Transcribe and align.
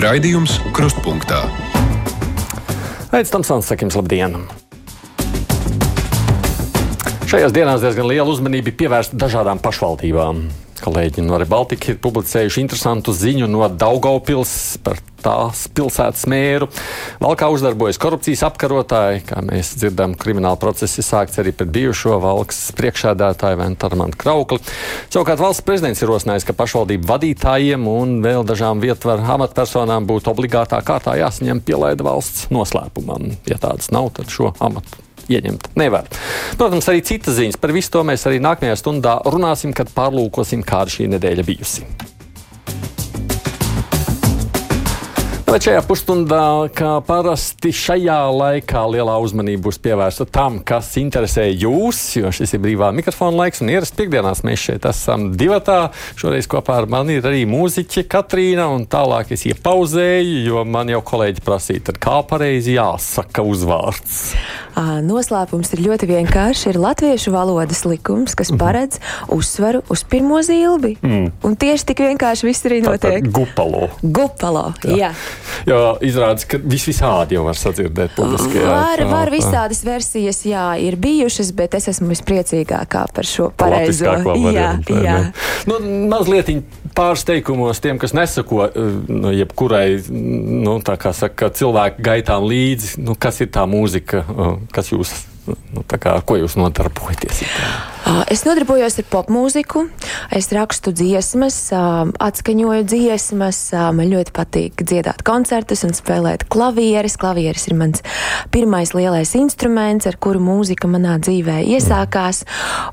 Raidījums 0.00 0.54
Krustpunktā. 0.72 1.42
Aizsmeļamies, 3.12 3.32
Tamsons, 3.34 3.66
sakim, 3.68 3.90
labdien! 3.92 4.38
Šajās 7.28 7.52
dienās 7.52 7.84
diezgan 7.84 8.08
liela 8.08 8.32
uzmanība 8.32 8.72
pievērsta 8.80 9.18
dažādām 9.20 9.60
pašvaldībām. 9.60 10.40
Kolēģi 10.80 11.24
no 11.26 11.38
Rebaltika 11.40 11.92
ir 11.92 12.00
publicējuši 12.02 12.62
interesantu 12.64 13.12
ziņu 13.16 13.48
no 13.50 13.66
Daugaupils 13.68 14.52
par 14.84 15.00
tās 15.20 15.66
pilsētas 15.76 16.24
mēru. 16.30 16.68
Valkā 17.20 17.50
uzdarbojas 17.52 18.00
korupcijas 18.00 18.44
apkarotāji, 18.48 19.24
kā 19.28 19.42
mēs 19.44 19.74
dzirdam, 19.80 20.14
krimināla 20.20 20.58
procesi 20.60 21.04
sākts 21.04 21.40
arī 21.42 21.52
pret 21.56 21.72
bijušo 21.74 22.16
valks 22.22 22.62
priekšādātāju 22.78 23.60
Ventarmantu 23.60 24.20
Kraukli. 24.20 24.60
Savukārt 25.12 25.42
valsts 25.42 25.66
prezidents 25.66 26.00
ir 26.00 26.10
rosinājis, 26.12 26.48
ka 26.48 26.56
pašvaldību 26.56 27.08
vadītājiem 27.10 27.84
un 27.90 28.16
vēl 28.24 28.46
dažām 28.48 28.80
vietvaru 28.80 29.28
amatpersonām 29.36 30.08
būtu 30.08 30.32
obligātā 30.32 30.80
kārtā 30.86 31.18
jāsaņem 31.20 31.62
pielaida 31.68 32.06
valsts 32.06 32.48
noslēpumam. 32.54 33.34
Ja 33.50 33.60
tādas 33.60 33.92
nav, 33.92 34.12
tad 34.16 34.32
šo 34.32 34.54
amatu 34.58 35.09
ieņemt 35.30 35.70
nevar. 35.80 36.08
Protams, 36.60 36.88
arī 36.90 37.04
citas 37.06 37.38
ziņas 37.38 37.60
par 37.60 37.74
visu 37.76 37.94
to 37.94 38.04
mēs 38.06 38.26
arī 38.28 38.42
nākamajā 38.44 38.78
stundā 38.80 39.18
runāsim, 39.26 39.74
kad 39.76 39.92
pārlūkosim, 39.96 40.64
kāda 40.66 40.96
šī 40.96 41.10
nedēļa 41.16 41.46
bijusi. 41.46 41.86
Bet 45.50 45.64
šajā 45.66 45.80
pusstundā, 45.82 46.44
kā 46.78 46.92
parasti 47.02 47.72
šajā 47.74 48.18
laikā, 48.30 48.84
lielā 48.92 49.16
uzmanība 49.18 49.64
būs 49.64 49.80
pievērsta 49.82 50.22
tam, 50.30 50.60
kas 50.62 50.92
interesē 51.00 51.48
jūs, 51.48 51.98
jo 52.20 52.30
šis 52.30 52.54
ir 52.54 52.62
brīvā 52.62 52.92
mikrofona 52.94 53.40
laiks. 53.40 53.58
Un 53.64 53.72
ierasti 53.72 53.98
piekdienās 53.98 54.44
mēs 54.46 54.62
šeit 54.68 54.86
esam 54.86 55.32
divatā. 55.34 55.88
Šoreiz 56.20 56.46
kopā 56.50 56.76
ar 56.78 56.86
mani 56.94 57.16
ir 57.18 57.26
arī 57.26 57.42
mūziķe 57.50 58.04
Katrīna, 58.12 58.68
un 58.70 58.86
tālāk 58.86 59.32
es 59.34 59.42
iepauzēju, 59.50 60.44
jo 60.52 60.62
man 60.70 60.92
jau 60.94 61.02
kolēģi 61.10 61.42
prasīja, 61.42 61.96
kā 61.98 62.20
pareizi 62.30 62.76
jāsaka 62.76 63.42
uzvārds. 63.42 64.20
Noslēpums 64.78 65.74
ir 65.74 65.82
ļoti 65.88 66.12
vienkāršs. 66.12 66.68
Ir 66.70 66.78
latviešu 66.78 67.34
valodas 67.34 67.82
likums, 67.90 68.38
kas 68.38 68.52
mhm. 68.54 68.62
paredz 68.62 69.02
uzsvaru 69.34 69.82
uz 69.90 70.06
pirmo 70.06 70.38
zilbi. 70.46 70.94
Mm. 71.02 71.32
Un 71.42 71.58
tieši 71.58 71.90
tik 71.90 72.06
vienkārši 72.06 72.46
viss 72.46 72.70
arī 72.70 72.80
notiek. 72.86 73.26
Gupalo. 73.34 73.90
Gupalo, 74.00 74.68
jā. 74.86 75.10
jā. 75.10 75.12
Jo 75.68 75.80
izrādās, 76.04 76.46
ka 76.48 76.60
vis 76.62 76.86
visādi 76.88 77.36
jau 77.36 77.44
var 77.46 77.58
sadzirdēt 77.58 78.14
publiskajā. 78.16 78.66
Var, 78.66 79.04
var 79.10 79.32
visādas 79.32 79.82
versijas, 79.86 80.42
jā, 80.48 80.66
ir 80.82 80.96
bijušas, 81.00 81.52
bet 81.56 81.76
es 81.78 81.90
esmu 81.92 82.10
vispriecīgākā 82.12 83.06
par 83.14 83.28
šo 83.28 83.50
pareizo. 83.56 84.14
Jā, 84.50 84.72
jā. 84.88 85.18
Nu, 85.68 85.80
mazliet 86.10 86.50
pāris 86.96 87.24
teikumos 87.28 87.82
tiem, 87.82 87.98
kas 88.00 88.14
nesako 88.16 88.68
nu, 89.08 89.32
jebkurai, 89.34 90.00
nu, 90.10 90.78
tā 90.86 90.96
kā 91.00 91.14
saka, 91.16 91.50
cilvēku 91.54 92.02
gaitām 92.04 92.46
līdzi, 92.50 92.96
nu, 93.04 93.16
kas 93.20 93.42
ir 93.44 93.52
tā 93.54 93.66
mūzika, 93.70 94.24
kas 94.74 94.92
jūs 94.94 95.14
nu, 95.46 95.84
kā, 95.86 96.16
ar 96.16 96.26
ko 96.26 96.36
jūs 96.40 96.58
nodarbojaties? 96.60 97.44
Es 98.32 98.42
nodarbojos 98.46 98.96
ar 98.98 99.06
popmūziku, 99.12 99.84
es 100.34 100.48
rakstu 100.54 100.90
dziesmas, 100.96 101.56
atskaņoju 101.70 102.86
dziesmas, 102.88 103.58
man 103.94 104.08
ļoti 104.10 104.32
patīk 104.34 104.82
dziedāt 104.82 105.22
koncertus 105.26 105.84
un 105.86 105.92
spēlēt 105.94 106.46
klavieres. 106.50 107.18
Klavieres 107.20 107.68
ir 107.68 107.76
mans 107.78 108.02
pirmais 108.54 108.94
lielais 108.96 109.34
instruments, 109.38 110.08
ar 110.10 110.16
kuru 110.22 110.40
mūzika 110.42 110.88
manā 110.90 111.18
dzīvē 111.22 111.60
iesākās. 111.76 112.42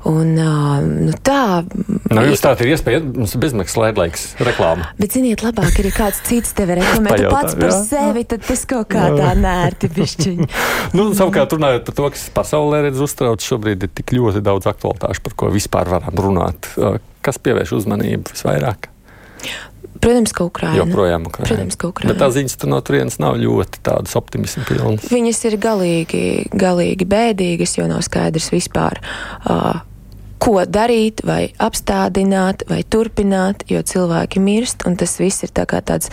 Un, 0.08 0.34
nu, 0.36 1.16
tā. 1.24 1.64
Nu, 2.12 2.26
jūs 2.28 2.44
tā 2.44 2.54
ir 2.60 2.74
iespēja, 2.76 3.02
mums 3.02 3.34
ir 3.34 3.42
bezmaksas 3.42 3.80
laidlaiks 3.80 4.28
reklāma. 4.44 4.92
Bet, 5.00 5.16
ziniet, 5.16 5.42
labāk 5.46 5.80
ir 5.82 5.90
kāds 5.94 6.20
cits 6.28 6.54
tevi 6.58 6.78
reklamē. 6.78 7.16
Tu 7.16 7.32
pats 7.32 7.58
par 7.58 7.72
jā? 7.72 7.80
sevi, 7.88 8.26
tad 8.28 8.44
tas 8.46 8.64
kaut 8.68 8.92
kā 8.92 9.08
tā 9.16 9.32
nērti 9.40 9.90
pišķiņ. 9.98 10.44
nu, 10.98 11.10
savukārt 11.16 11.56
runājot 11.56 11.88
par 11.88 11.98
to, 11.98 12.12
kas 12.14 12.28
pasaulē 12.38 12.84
redz 12.86 13.02
uztrauc, 13.04 13.42
šobrīd 13.44 13.88
ir 13.88 13.94
tik 14.00 14.14
ļoti 14.16 14.42
daudz 14.44 14.70
aktualitāšu, 14.70 15.24
par 15.26 15.38
ko 15.38 15.50
vispār 15.54 15.90
varam 15.90 16.22
runāt. 16.22 16.70
Kas 17.24 17.40
pievērš 17.42 17.74
uzmanību 17.82 18.34
visvairāk? 18.34 18.90
Protams, 19.98 20.32
ka 20.32 20.44
Ukraina. 20.46 20.78
Joprojām 20.78 21.26
Ukraina. 21.26 21.48
Protams, 21.48 21.76
ka 21.78 21.90
Ukraina. 21.90 22.12
Bet 22.12 22.22
tā 22.22 22.28
ziņas 22.34 22.54
tur 22.60 22.70
no 22.70 22.78
turienes 22.84 23.18
nav 23.18 23.38
ļoti 23.40 23.82
tādas 23.86 24.14
optimismu 24.18 24.62
pilnas. 24.68 25.08
Viņas 25.10 25.42
ir 25.50 25.58
galīgi, 25.62 26.22
galīgi 26.54 27.08
bēdīgas, 27.08 27.74
jo 27.80 27.88
nav 27.90 28.04
skaidrs 28.06 28.50
vispār. 28.54 29.00
Uh, 29.42 29.80
ko 30.38 30.62
darīt, 30.70 31.24
vai 31.26 31.48
apstādināt, 31.58 32.62
vai 32.70 32.84
turpināt, 32.86 33.64
jo 33.70 33.82
cilvēki 33.82 34.42
mirst, 34.42 34.86
un 34.86 34.94
tas 35.00 35.16
viss 35.18 35.42
ir 35.42 35.54
tā 35.56 35.66
tāds 35.66 36.12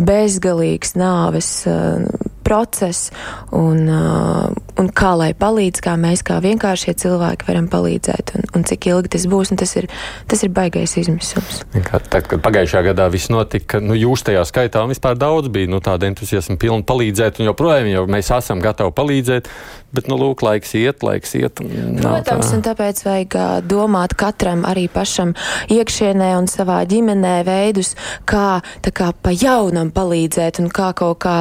bezgalīgs 0.00 0.96
nāves 0.96 1.50
uh, 1.68 2.06
process, 2.46 3.10
un, 3.50 3.88
uh, 3.90 4.46
un 4.78 4.90
kā 4.94 5.12
lai 5.18 5.32
palīdz, 5.34 5.82
kā 5.82 5.96
mēs 5.98 6.22
kā 6.26 6.38
vienkāršie 6.44 6.94
cilvēki 7.02 7.48
varam 7.48 7.66
palīdzēt, 7.72 8.36
un, 8.38 8.46
un 8.54 8.66
cik 8.68 8.86
ilgi 8.92 9.12
tas 9.16 9.26
būs, 9.30 9.50
un 9.50 9.60
tas 9.60 9.74
ir, 9.80 9.88
tas 10.30 10.44
ir 10.46 10.52
baigais 10.54 10.94
izmisums. 11.00 11.64
Tad, 11.74 12.20
kad 12.30 12.38
pagājušajā 12.44 12.84
gadā 12.92 13.08
viss 13.10 13.32
notika, 13.32 13.80
nu 13.82 13.98
jūs 13.98 14.22
tajā 14.26 14.44
skaitā 14.46 14.84
vispār 14.86 15.18
daudz 15.18 15.50
bija, 15.52 15.70
nu 15.72 15.82
tāda 15.82 16.06
entuziasma 16.10 16.58
pilna 16.62 16.86
palīdzēt, 16.86 17.42
un 17.42 17.50
joprojām 17.50 17.90
jau 17.90 18.06
mēs 18.14 18.30
esam 18.38 18.62
gatavi 18.62 18.94
palīdzēt, 18.94 19.50
bet, 19.96 20.10
nu 20.10 20.18
lūk, 20.20 20.44
laiks 20.46 20.74
iet, 20.78 21.02
laiks 21.06 21.34
iet. 21.38 21.60
Protams, 21.60 22.50
tā. 22.50 22.54
un 22.56 22.64
tāpēc 22.66 23.02
vajag 23.06 23.38
domāt 23.66 24.16
katram 24.18 24.64
arī 24.68 24.86
pašam 24.92 25.34
iekšienē 25.72 26.32
un 26.38 26.50
savā 26.50 26.82
ģimenē 26.88 27.36
veidus, 27.46 27.94
kā, 28.28 28.60
kā 28.86 29.10
pa 29.22 29.34
jaunam 29.34 29.92
palīdzēt 29.94 30.60
un 30.62 30.70
kā 30.72 30.92
kaut 30.96 31.20
kā, 31.24 31.36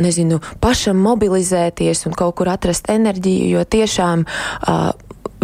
nezinu, 0.00 0.40
pašam 0.62 1.00
mobilizēties 1.02 2.06
un 2.08 2.16
kaut 2.18 2.38
kur 2.40 2.52
atrast 2.52 2.90
enerģiju, 2.92 3.54
jo 3.56 3.66
tiešām 3.76 4.26
uh, 4.26 4.90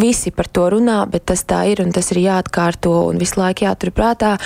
visi 0.00 0.30
par 0.30 0.48
to 0.48 0.66
runā, 0.72 0.98
bet 1.10 1.26
tas 1.30 1.42
tā 1.48 1.62
ir 1.70 1.80
un 1.84 1.92
tas 1.94 2.10
ir 2.12 2.20
jāatkārto 2.24 2.92
un 3.08 3.20
visu 3.20 3.40
laiku 3.40 3.66
jāturprātā. 3.66 4.36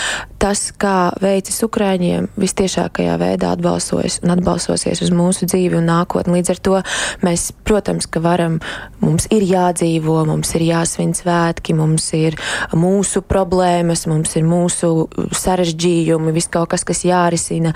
Tas, 0.41 0.71
kā 0.81 1.11
veicis 1.21 1.59
Ukrāņiem, 1.67 2.31
vistiešākajā 2.41 3.17
veidā 3.21 3.51
atbalsojas 3.57 4.21
un 4.25 4.33
atbalsosies 4.37 5.03
uz 5.05 5.11
mūsu 5.13 5.49
dzīvi 5.51 5.77
un 5.81 5.91
nākotni. 5.91 6.39
Līdz 6.39 6.53
ar 6.55 6.61
to 6.65 6.77
mēs, 7.27 7.51
protams, 7.67 8.09
ka 8.09 8.23
varam, 8.25 8.61
mums 9.03 9.29
ir 9.35 9.45
jādzīvo, 9.49 10.23
mums 10.31 10.55
ir 10.57 10.65
jāsvin 10.71 11.13
svētki, 11.19 11.77
mums 11.77 12.09
ir 12.17 12.39
mūsu 12.73 13.25
problēmas, 13.27 14.07
mums 14.11 14.37
ir 14.41 14.49
mūsu 14.49 15.11
sarežģījumi, 15.37 16.35
viss 16.37 16.53
kaut 16.53 16.73
kas, 16.73 16.87
kas 16.89 17.05
jārisina, 17.05 17.75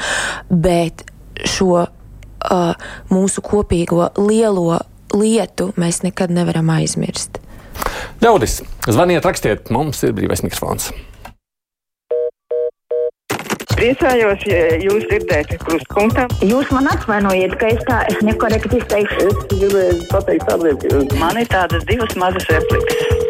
bet 0.49 1.05
šo 1.45 1.85
uh, 1.85 2.91
mūsu 3.13 3.45
kopīgo 3.45 4.09
lielo 4.21 4.81
lietu 5.15 5.73
mēs 5.81 6.03
nekad 6.07 6.33
nevaram 6.35 6.71
aizmirst. 6.75 7.44
Ļaudis, 8.25 8.63
zvaniet, 8.89 9.27
rakstiet, 9.27 9.67
mums 9.75 9.99
ir 10.07 10.15
brīvais 10.17 10.41
mikrofons. 10.41 10.87
Priecājos, 13.75 14.47
ja 14.49 14.79
jūs 14.81 15.05
dzirdējat 15.11 15.53
krustpunktā. 15.61 16.25
Jūs 16.41 16.73
man 16.73 16.89
atvainojiet, 16.89 17.59
ka 17.61 17.69
es 17.75 17.85
tā 17.85 17.99
es 18.09 18.23
nekorekti 18.25 18.81
izteikšu. 18.81 19.29
Es 19.29 19.45
gribēju 19.53 19.99
pateikt 20.09 20.49
tādiem, 20.49 20.81
ka 20.81 21.21
man 21.21 21.43
ir 21.43 21.53
tādas 21.53 21.85
divas 21.91 22.17
mazas 22.17 22.49
replikas. 22.49 23.24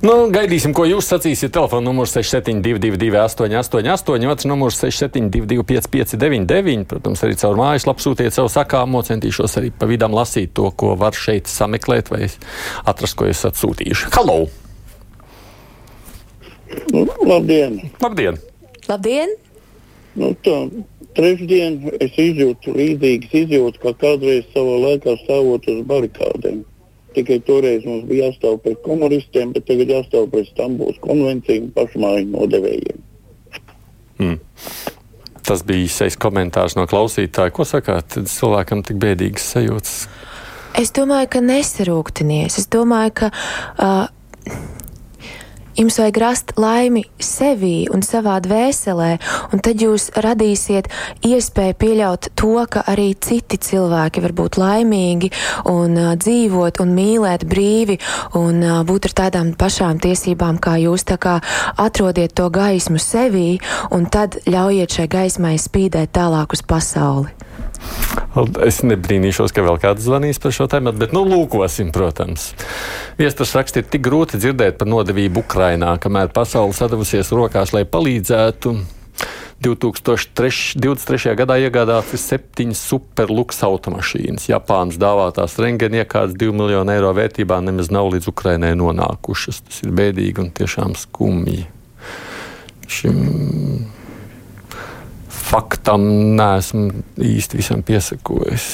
Nu, 0.00 0.14
gaidīsim, 0.32 0.72
ko 0.72 0.86
jūs 0.88 1.10
sacīsiet. 1.12 1.52
Telefona 1.52 1.84
numurs 1.90 2.14
6722, 2.16 3.10
888, 3.20 4.30
otrs 4.32 4.46
numurs 4.48 4.78
672, 4.80 5.60
559, 5.68 6.86
protams, 6.88 7.20
arī 7.26 7.36
caur 7.36 7.60
mājaslapu 7.60 8.06
sūtiet 8.06 8.32
savu 8.32 8.48
sakāmo. 8.48 9.02
Centīšos 9.04 9.58
arī 9.60 9.68
pa 9.76 9.88
vidām 9.90 10.16
lasīt 10.16 10.54
to, 10.56 10.70
ko 10.72 10.94
var 11.00 11.12
šeit 11.12 11.52
sameklēt 11.52 12.08
vai 12.14 12.30
atrast, 12.88 13.18
ko 13.20 13.28
esat 13.28 13.60
sūtījuši. 13.60 14.08
Halo! 14.16 14.38
Nu, 16.94 17.04
labdien! 17.20 17.76
Labdien! 18.00 18.40
Labdien! 18.88 19.36
Nu, 20.16 20.32
tā, 20.40 20.56
trešdien 21.18 21.76
es 22.00 22.16
izjūtu 22.16 22.72
līdzīgas 22.72 23.36
izjūtas, 23.44 23.84
kā 23.84 23.92
kādreiz 24.00 24.48
savā 24.56 24.80
laikā 24.86 25.20
stāvot 25.26 25.68
uz 25.68 25.84
barikādēm. 25.92 26.64
Tikai 27.14 27.40
toreiz 27.46 27.84
mums 27.86 28.06
bija 28.06 28.28
jāstāv 28.28 28.60
pret 28.64 28.78
komunistiem, 28.86 29.54
bet 29.56 29.66
tagad 29.66 29.90
jāstāv 29.96 30.28
pret 30.30 30.48
Stambulas 30.52 31.00
konvenciju 31.02 31.66
un 31.66 31.72
pašmāju 31.74 32.26
nodevējiem. 32.30 33.04
Mm. 34.20 34.38
Tas 35.46 35.64
bija 35.66 35.86
īsais 35.88 36.18
komentārs 36.20 36.76
no 36.78 36.86
klausītāja. 36.90 37.50
Ko 37.56 37.66
sakāt 37.66 38.18
cilvēkam 38.30 38.84
tik 38.86 39.00
bēdīgas 39.02 39.48
sajūtas? 39.56 39.94
Es 40.78 40.92
domāju, 40.94 41.32
ka 41.34 41.42
nesarūktinies. 41.42 42.60
Es 42.60 42.68
domāju, 42.70 43.14
ka 43.22 43.30
uh, 43.32 44.04
jums 45.80 45.98
vajag 45.98 46.18
rast 46.20 46.52
laimi 46.60 47.04
sevī 47.22 47.88
un 47.92 48.04
savā 48.04 48.36
dvēselē, 48.44 49.10
un 49.54 49.62
tad 49.64 49.80
jūs 49.80 50.10
radīsiet 50.20 50.90
iespēju 51.24 51.76
pieļaut 51.80 52.30
to, 52.36 52.52
ka 52.70 52.84
arī 52.92 53.14
citi 53.16 53.56
cilvēki 53.60 54.24
var 54.24 54.36
būt 54.36 54.60
laimīgi 54.60 55.32
un 55.70 55.96
uh, 55.96 56.12
dzīvot 56.20 56.82
un 56.84 56.94
mīlēt 56.96 57.46
brīvi 57.48 57.96
un 58.38 58.60
uh, 58.60 58.80
būt 58.84 59.10
ar 59.10 59.16
tādām 59.24 59.54
pašām 59.56 60.02
tiesībām 60.04 60.60
kā 60.60 60.76
jūs. 60.84 61.06
Tā 61.08 61.16
kā 61.20 61.38
atrodiet 61.80 62.36
to 62.36 62.50
gaismu 62.52 63.00
sevī 63.00 63.58
un 63.90 64.08
tad 64.12 64.40
ļaujiet 64.46 65.00
šai 65.00 65.08
gaismai 65.10 65.56
spīdēt 65.60 66.12
tālāk 66.16 66.58
uz 66.58 66.66
pasauli. 66.66 67.39
Es 68.62 68.80
nebrīnīšos, 68.86 69.50
ka 69.50 69.64
vēl 69.66 69.80
kāds 69.82 70.04
zvanīs 70.06 70.38
par 70.42 70.54
šo 70.54 70.68
tēmu, 70.70 70.92
bet 71.00 71.14
nu 71.16 71.24
lūkosim, 71.26 71.90
protams. 71.94 72.52
Viestures 73.18 73.56
raksti 73.58 73.82
ir 73.82 73.90
tik 73.90 74.04
grūti 74.06 74.38
dzirdēt 74.38 74.78
par 74.78 74.90
nodevību 74.90 75.42
Ukrainā, 75.42 75.96
kamēr 76.02 76.30
pasaule 76.34 76.76
sadavusies 76.76 77.32
rokās, 77.34 77.74
lai 77.74 77.82
palīdzētu. 77.90 78.76
2023. 79.60 81.34
gadā 81.36 81.58
iegādātas 81.60 82.22
septiņas 82.30 82.80
superluks 82.94 83.60
automašīnas. 83.66 84.46
Japānas 84.48 84.96
dāvātās 85.00 85.58
rengēna 85.60 86.00
iekārtas 86.00 86.38
2 86.40 86.54
miljonu 86.56 86.94
eiro 86.94 87.12
vērtībā 87.18 87.60
nemaz 87.66 87.92
nav 87.92 88.08
līdz 88.14 88.30
Ukrainai 88.32 88.72
nonākušas. 88.80 89.60
Tas 89.66 89.82
ir 89.84 89.92
bēdīgi 90.00 90.46
un 90.46 90.52
tiešām 90.56 90.96
skumji. 90.96 91.66
Šim 92.88 93.20
faktam 95.50 96.06
neesmu 96.38 97.04
īsti 97.18 97.60
visam 97.60 97.84
piesakojis. 97.86 98.72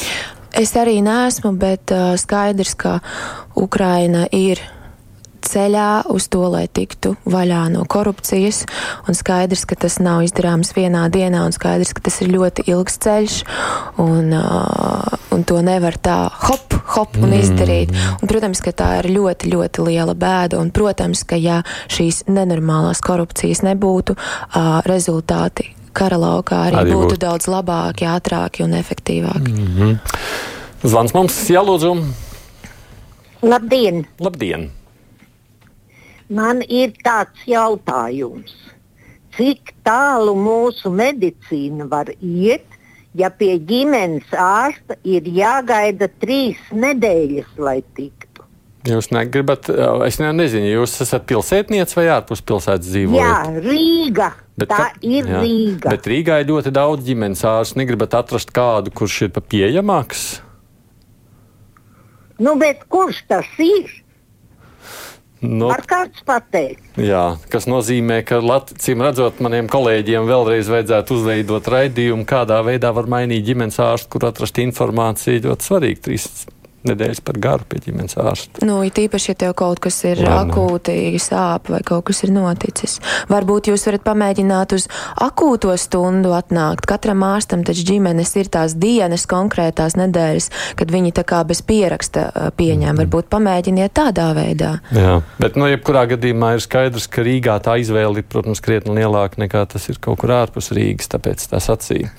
Es 0.56 0.72
arī 0.78 1.02
neesmu, 1.04 1.52
bet 1.60 1.92
uh, 1.92 2.14
skaidrs, 2.20 2.72
ka 2.80 2.98
Ukraina 3.60 4.24
ir 4.32 4.62
ceļā 5.46 6.06
uz 6.10 6.26
to, 6.32 6.42
lai 6.50 6.64
tiktu 6.66 7.14
vaļā 7.28 7.66
no 7.74 7.84
korupcijas. 7.88 8.64
Un 9.06 9.16
skaidrs, 9.18 9.66
ka 9.68 9.78
tas 9.86 9.98
nav 10.02 10.24
izdarāms 10.26 10.72
vienā 10.76 11.06
dienā, 11.12 11.44
un 11.46 11.54
skaidrs, 11.54 11.92
ka 11.96 12.06
tas 12.08 12.18
ir 12.24 12.32
ļoti 12.34 12.66
ilgs 12.72 12.98
ceļš, 13.04 13.36
un, 14.02 14.32
uh, 14.34 15.20
un 15.36 15.46
to 15.46 15.60
nevar 15.64 16.00
tā 16.02 16.18
hop, 16.48 16.76
hop 16.96 17.20
un 17.20 17.36
izdarīt. 17.36 17.94
Un, 18.16 18.26
protams, 18.26 18.64
ka 18.64 18.74
tā 18.76 18.90
ir 19.02 19.12
ļoti, 19.12 19.52
ļoti 19.54 19.86
liela 19.90 20.16
bēda, 20.18 20.60
un, 20.60 20.72
protams, 20.74 21.26
ka 21.28 21.38
ja 21.40 21.62
šīs 21.92 22.24
nenormālās 22.32 23.04
korupcijas 23.04 23.62
nebūtu, 23.66 24.16
uh, 24.16 24.78
rezultāti 24.88 25.75
kara 25.96 26.18
laukā 26.20 26.60
arī, 26.68 26.82
arī 26.82 26.94
būtu 26.94 27.16
būt. 27.16 27.22
daudz 27.24 27.48
labāki, 27.50 28.06
ātrāki 28.10 28.64
un 28.66 28.76
efektīvāki. 28.76 29.52
Mm 29.52 29.74
-hmm. 29.76 29.98
Zvans 30.84 31.14
mums 31.14 31.36
jālūdzu. 31.50 31.92
Labdien! 33.42 34.04
Labdien! 34.20 34.70
Man 36.28 36.62
ir 36.68 36.92
tāds 37.04 37.44
jautājums. 37.46 38.54
Cik 39.36 39.74
tālu 39.84 40.32
mūsu 40.34 40.90
medicīna 40.90 41.86
var 41.88 42.08
iet, 42.20 42.64
ja 43.14 43.30
pie 43.30 43.58
ģimenes 43.58 44.32
ārsta 44.32 44.96
ir 45.04 45.28
jāgaida 45.28 46.08
trīs 46.20 46.58
nedēļas, 46.72 47.52
lai 47.58 47.82
tiktu? 47.96 48.44
Jūs 48.86 49.10
negribat, 49.10 49.68
es 50.06 50.18
ne, 50.22 50.32
nezinu, 50.32 50.66
jūs 50.66 51.00
esat 51.02 51.26
pilsētniece 51.26 51.98
vai 51.98 52.06
ārpus 52.16 52.42
pilsētas 52.46 52.86
dzīvojat? 52.86 53.22
Jā, 53.22 53.62
Rīga. 53.64 54.30
Bet, 54.56 54.70
tā 54.70 54.78
ka, 54.78 54.88
ir 55.04 55.28
jā, 55.28 55.42
Rīga. 55.44 55.92
Bet 55.92 56.08
Rīgā 56.08 56.40
ir 56.40 56.48
ļoti 56.48 56.72
daudz 56.72 57.04
ģimenes 57.04 57.44
ārstu. 57.44 57.76
Negribat 57.82 58.16
atrast 58.16 58.52
kādu, 58.56 58.92
kurš 58.96 59.26
ir 59.26 59.36
pieejamāks? 59.36 60.24
Nu, 62.40 62.56
bet 62.60 62.84
kurš 62.92 63.22
tas 63.28 63.48
ir? 63.60 63.92
Nu, 65.44 65.68
Var 65.68 65.82
kāds 65.84 66.22
pateikt? 66.24 66.80
Jā, 66.96 67.36
kas 67.52 67.68
nozīmē, 67.68 68.22
ka 68.26 68.40
Latvijam 68.40 69.04
redzot 69.04 69.42
maniem 69.44 69.68
kolēģiem 69.68 70.24
vēlreiz 70.28 70.70
vajadzētu 70.72 71.18
uzveidot 71.18 71.68
raidījumu, 71.70 72.24
kādā 72.28 72.62
veidā 72.64 72.94
var 72.96 73.08
mainīt 73.12 73.44
ģimenes 73.44 73.76
ārstu, 73.84 74.14
kur 74.16 74.30
atrast 74.30 74.56
informāciju. 74.64 75.44
Ļoti 75.50 75.68
svarīgi 75.68 76.02
trīs 76.08 76.26
nedēļas 76.90 77.22
par 77.26 77.38
garu 77.42 77.66
pie 77.68 77.80
ģimenes 77.84 78.16
ārsta. 78.20 78.64
Nu, 78.66 78.78
it 78.86 78.98
īpaši, 79.00 79.32
ja 79.32 79.40
tev 79.44 79.54
kaut 79.58 79.80
kas 79.84 79.98
ir 80.08 80.20
Jā, 80.22 80.34
akūti 80.44 80.96
sāp 81.22 81.70
vai 81.72 81.80
kaut 81.86 82.06
kas 82.10 82.22
ir 82.26 82.32
noticis. 82.34 82.98
Varbūt 83.32 83.70
jūs 83.72 83.86
varat 83.88 84.04
pamēģināt 84.06 84.76
uz 84.76 84.88
akūto 85.22 85.74
stundu 85.80 86.34
atnākt. 86.36 86.86
Katram 86.88 87.24
ārstam 87.26 87.64
taču 87.66 87.86
ģimenes 87.90 88.34
ir 88.40 88.50
tās 88.52 88.76
dienas, 88.78 89.26
konkrētās 89.30 89.98
nedēļas, 89.98 90.50
kad 90.78 90.92
viņi 90.92 91.14
tā 91.16 91.26
kā 91.28 91.42
bez 91.48 91.62
pieraksta 91.66 92.52
pieņem. 92.56 92.92
Mm. 92.92 93.00
Varbūt 93.02 93.30
pamēģiniet 93.32 93.96
tādā 93.96 94.30
veidā. 94.36 94.76
Jā, 94.94 95.18
bet, 95.42 95.58
nu, 95.58 95.68
jebkurā 95.70 96.06
gadījumā 96.14 96.56
ir 96.56 96.64
skaidrs, 96.64 97.08
ka 97.10 97.24
Rīgā 97.26 97.58
tā 97.64 97.78
izvēle 97.82 98.22
ir, 98.22 98.28
protams, 98.30 98.62
krietni 98.64 98.96
lielāka 99.00 99.42
nekā 99.42 99.66
tas 99.72 99.90
ir 99.90 100.00
kaut 100.02 100.22
kur 100.22 100.34
ārpus 100.36 100.72
Rīgas, 100.76 101.10
tāpēc 101.12 101.48
tā 101.50 101.62
sacīja. 101.62 102.12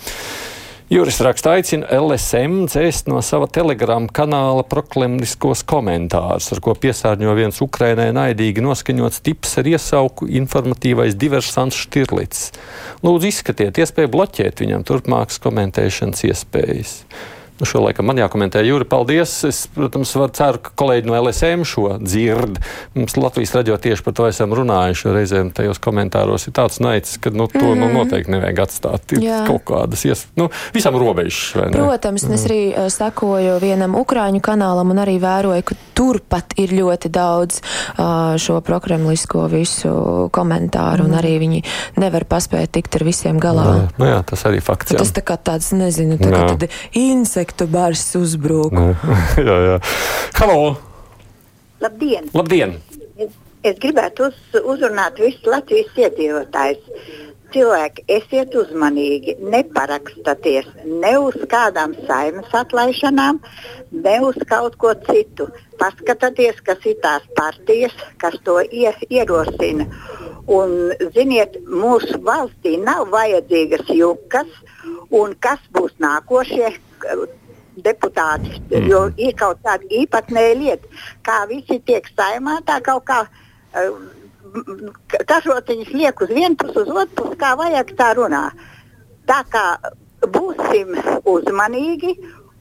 Juris 0.88 1.18
raksta, 1.20 1.52
aicina 1.58 1.84
LSM 1.92 2.62
dzēst 2.72 3.10
no 3.12 3.20
sava 3.20 3.50
telegrama 3.52 4.08
kanāla 4.08 4.64
proklemniskos 4.72 5.66
komentārus, 5.68 6.48
ar 6.56 6.62
ko 6.64 6.72
piesārņo 6.80 7.34
viens 7.36 7.60
Ukrainai 7.66 8.06
naidīgi 8.16 8.64
noskaņots 8.64 9.20
tips 9.26 9.58
ar 9.60 9.68
iesauku 9.68 10.30
informatīvais 10.40 11.18
diversants 11.20 11.76
Štirlits. 11.76 12.46
Lūdzu, 13.04 13.28
izskatiet 13.34 13.82
iespēju 13.84 14.14
bloķēt 14.16 14.64
viņam 14.64 14.88
turpmākas 14.88 15.44
komentēšanas 15.44 16.24
iespējas. 16.30 17.02
Nu, 17.60 17.66
šo 17.66 17.82
laikam 17.82 18.06
man 18.06 18.20
jākomentē. 18.22 18.62
Jūri, 18.62 18.86
paldies. 18.86 19.32
Es, 19.48 19.64
protams, 19.74 20.12
var, 20.20 20.30
ceru, 20.38 20.60
ka 20.62 20.74
kolēģi 20.78 21.10
no 21.10 21.16
LSM 21.18 21.64
šo 21.66 21.96
dzird. 21.98 22.60
Mums 22.94 23.18
Latvijas 23.18 23.56
radio 23.58 23.78
tieši 23.82 24.06
par 24.06 24.14
to 24.18 24.28
esam 24.30 24.54
runājuši. 24.54 25.10
Reizēm 25.16 25.50
tajos 25.58 25.82
komentāros 25.82 26.46
ir 26.46 26.54
tāds 26.58 26.78
naids, 26.84 27.16
ka 27.18 27.32
nu, 27.34 27.48
to 27.50 27.58
mm 27.58 27.66
-hmm. 27.66 27.80
nu, 27.80 27.88
mhm. 27.88 27.98
noteikti 27.98 28.32
nevajag 28.32 28.60
atstāt. 28.60 29.14
Ir 29.18 29.24
Jā. 29.26 29.40
kaut 29.48 29.66
kādas 29.66 30.06
ies, 30.06 30.28
nu, 30.36 30.50
visam 30.74 30.96
robežas. 30.96 31.58
Protams, 31.72 32.24
mm. 32.24 32.34
es 32.34 32.46
arī 32.46 32.62
uh, 32.70 32.90
sekoju 32.90 33.60
vienam 33.60 33.96
ukrāņu 33.96 34.42
kanālam 34.42 34.92
un 34.92 34.98
arī 34.98 35.18
vēroju, 35.20 35.64
ka 35.64 35.76
turpat 35.94 36.54
ir 36.58 36.70
ļoti 36.70 37.10
daudz 37.10 37.62
uh, 37.62 38.38
šo 38.38 38.62
prokremlisko 38.62 39.48
visu 39.48 40.30
komentāru 40.32 41.04
mm. 41.04 41.06
un 41.06 41.12
mhm. 41.12 41.20
arī 41.20 41.40
viņi 41.40 41.64
nevar 41.98 42.26
paspēt 42.26 42.72
tikt 42.72 42.96
ar 42.96 43.04
visiem 43.04 43.40
galā. 43.40 43.66
Jā, 43.66 43.90
nu, 43.98 44.06
jā 44.06 44.24
tas 44.26 44.46
arī 44.46 44.62
fakts. 44.62 44.94
Tas 44.94 45.12
tā 45.12 45.22
kā 45.22 45.38
tāds, 45.38 45.74
nezinu, 45.74 46.18
tā 46.18 46.30
kā 46.30 46.46
tad 46.58 46.70
insekts 46.94 47.47
insektu 47.48 47.68
bars 47.72 48.16
uzbruk. 48.16 48.74
jā, 49.48 49.56
jā. 49.64 49.78
Halo! 50.36 50.76
Labdien! 51.80 52.28
Labdien. 52.34 52.76
Es, 53.16 53.32
es 53.64 53.78
gribētu 53.80 54.28
uz, 54.28 54.36
uzrunāt 54.66 55.18
visus 55.20 55.46
Latvijas 55.48 55.96
iedzīvotājus. 55.96 56.84
Cilvēki, 57.54 58.04
esiet 58.12 58.52
uzmanīgi, 58.60 59.38
neparakstaties 59.40 60.68
ne 60.84 61.14
uz 61.18 61.38
kādām 61.48 61.94
saimas 62.10 62.52
atlaišanām, 62.52 63.40
ne 63.92 64.16
uz 64.28 64.36
kaut 64.50 64.76
ko 64.76 64.92
citu. 65.08 65.48
Paskatieties, 65.80 66.60
kas 66.68 66.84
ir 66.84 66.98
tās 67.00 67.24
partijas, 67.38 67.96
kas 68.20 68.36
to 68.44 68.60
ie, 68.68 68.92
ierosina. 69.08 69.88
Un, 70.52 70.92
ziniet, 71.16 71.56
mūsu 71.64 72.20
valstī 72.28 72.76
nav 72.84 73.08
vajadzīgas 73.16 73.88
jukas, 73.96 74.52
un 75.16 75.32
kas 75.40 75.64
būs 75.72 75.96
nākošie 76.04 76.76
deputāti. 77.84 78.58
Mm. 78.72 78.88
Jo 78.90 79.02
ir 79.18 79.36
kaut 79.38 79.62
kāda 79.66 79.86
īpatnēja 80.02 80.56
lieta, 80.58 81.04
kā 81.26 81.44
visi 81.50 81.80
tiek 81.86 82.08
saimā, 82.16 82.60
tā 82.68 82.80
kaut 82.86 83.06
kā 83.10 83.24
kažotiņas 85.28 85.94
liek 85.94 86.22
uz 86.24 86.34
vienu 86.34 86.56
pusi, 86.58 86.82
uz 86.82 86.90
otru 86.90 87.22
pusi, 87.22 87.38
kā 87.40 87.54
vajag 87.60 87.94
tā 88.00 88.12
runā. 88.18 88.48
Tā 89.28 89.44
kā 89.52 89.66
būsim 90.34 90.96
uzmanīgi 91.28 92.16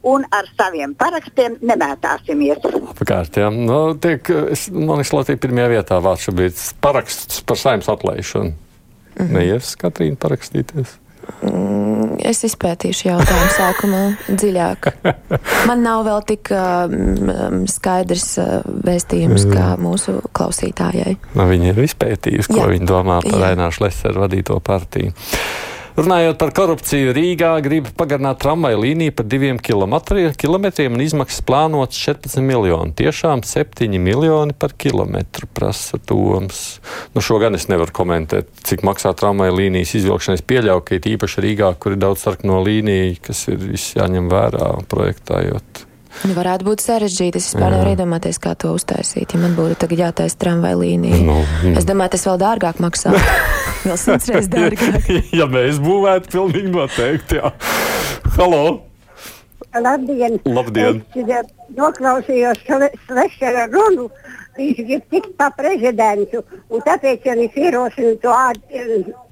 un 0.07 0.27
ar 0.35 0.49
saviem 0.59 0.93
parakstiem 0.99 1.57
nemētāsimies. 1.67 2.67
Apkārt, 2.93 3.39
jā. 3.41 3.49
Nu, 3.51 3.81
tiek, 4.03 4.29
es, 4.53 4.69
man 4.71 5.01
liekas, 5.01 5.15
Latvija 5.17 5.43
pirmajā 5.43 5.73
vietā 5.73 5.99
vārds 6.03 6.29
šobrīd 6.29 6.63
paraksts 6.85 7.43
par 7.47 7.61
saimnes 7.61 7.91
atlaišanu. 7.91 8.55
Mm. 9.17 9.33
Neies, 9.33 9.73
Katrīna, 9.81 10.19
parakstīties? 10.21 10.99
Mm, 11.47 12.17
es 12.25 12.41
izpētīšu 12.47 13.09
jautājumu 13.11 13.51
sākumā 13.55 14.03
dziļāk. 14.31 14.89
Man 15.69 15.85
nav 15.85 16.05
vēl 16.07 16.25
tik 16.31 16.51
um, 16.57 17.65
skaidrs 17.71 18.29
uh, 18.43 18.59
vēstījums, 18.87 19.47
kā 19.51 19.69
mūsu 19.81 20.19
klausītājai. 20.37 21.17
Nu, 21.37 21.47
viņi 21.51 21.73
ir 21.73 21.83
izpētījuši, 21.87 22.53
ko 22.55 22.63
Jā. 22.65 22.69
viņi 22.73 22.89
domā 22.89 23.21
par 23.27 23.49
Aināšu 23.53 23.87
Leseru 23.87 24.25
vadīto 24.25 24.59
partiju. 24.65 25.13
Runājot 25.97 26.37
par 26.37 26.51
korupciju, 26.53 27.15
Rīgā 27.17 27.55
grib 27.65 27.87
pagarināt 27.97 28.37
tramvaju 28.43 28.83
līniju 28.83 29.15
par 29.17 29.25
diviem 29.33 29.57
kilometriem 29.57 30.93
un 30.93 31.01
izmaksas 31.01 31.41
plānotas 31.49 31.97
14 32.03 32.45
miljoni. 32.45 32.93
Tiešām 32.99 33.41
7 33.49 33.97
miljoni 34.05 34.53
par 34.53 34.75
kilometru 34.77 35.49
prasa 35.57 35.97
Toms. 35.97 36.61
Nu, 37.17 37.25
šo 37.25 37.41
gan 37.41 37.57
es 37.57 37.65
nevaru 37.73 37.97
komentēt, 37.97 38.53
cik 38.69 38.85
maksā 38.85 39.15
tramvaju 39.17 39.57
līnijas 39.57 39.97
izvilkšana. 39.97 40.37
Es 40.37 40.45
pieļauju, 40.45 40.85
ka 40.85 40.99
ir 40.99 41.11
īpaši 41.17 41.47
Rīgā, 41.47 41.73
kur 41.81 41.97
ir 41.97 42.05
daudz 42.05 42.29
sarkano 42.29 42.61
līniju, 42.67 43.17
kas 43.31 43.47
ir 43.55 43.65
jāņem 43.73 44.29
vērā 44.29 44.75
projektējot. 44.93 45.86
Nu, 46.25 46.33
varētu 46.37 46.67
būt 46.67 46.83
sarežģīti. 46.85 47.41
Es 47.41 47.51
vispār 47.51 47.75
nevaru 47.75 47.93
iedomāties, 47.93 48.41
kā 48.43 48.55
to 48.59 48.73
uztaisīt. 48.77 49.35
Ja 49.35 49.43
man 49.43 49.57
būtu 49.59 49.77
tagad 49.83 50.03
jātaisa 50.07 50.41
tramvaja 50.41 50.79
līnija. 50.81 51.21
Nu, 51.27 51.39
nu. 51.65 51.75
Es 51.77 51.87
domāju, 51.89 52.15
tas 52.17 52.27
vēl 52.29 52.41
dārgāk 52.41 52.81
maksā. 52.83 53.13
vēl 53.87 54.01
simts 54.01 54.31
reizes 54.33 54.51
dārgāk. 54.53 55.11
ja 55.41 55.49
mēs 55.53 55.81
būvētu, 55.85 56.33
pilnīgi 56.33 56.73
noteikti. 56.73 57.41
Jā. 57.43 57.53
Halo! 58.39 58.63
Labdien! 59.77 60.39
Labdien. 60.49 61.03
Es 61.13 61.53
noklausījos 61.77 62.63
Svešera 62.65 63.67
runu. 63.73 64.09
Viņš 64.57 64.79
grib 64.89 65.03
tikt 65.13 65.35
pa 65.37 65.51
prezidentu, 65.53 66.41
un 66.73 66.81
tāpēc 66.85 67.27
ja 67.29 67.35
viņš 67.37 67.59
ierosina 67.61 68.15
to 68.23 68.37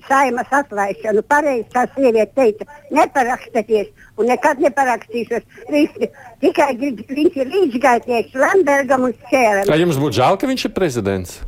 saimas 0.08 0.52
atlaišanu. 0.58 1.22
Pareizi 1.28 1.66
tā 1.74 1.86
sieviete 1.94 2.32
teica, 2.36 2.68
neparakstieties 2.94 3.90
un 4.18 4.30
nekad 4.32 4.60
neparakstīšos. 4.64 5.48
Viņš 5.70 5.96
tikai 6.44 6.70
grib, 6.80 7.02
viņš 7.08 7.40
ir 7.42 7.50
līdzgaitnieks 7.56 8.38
Lambergam 8.38 9.08
un 9.08 9.16
Šēram. 9.30 9.66
Vai 9.70 9.80
jums 9.82 10.00
būtu 10.00 10.20
žēl, 10.20 10.38
ka 10.40 10.50
viņš 10.50 10.68
ir 10.68 10.76
prezidents? 10.76 11.40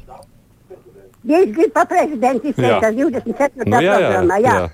Ja 1.27 1.43
es 1.43 1.51
gribu 1.51 1.73
pa 1.75 1.83
prezidentu 1.91 2.53
izteikt 2.53 2.85
24. 2.87 3.67
Nu, 3.67 3.81
jā, 3.83 3.87
jā, 3.87 3.95
programmā. 3.97 4.43
jā. 4.43 4.59
Jā. 4.61 4.67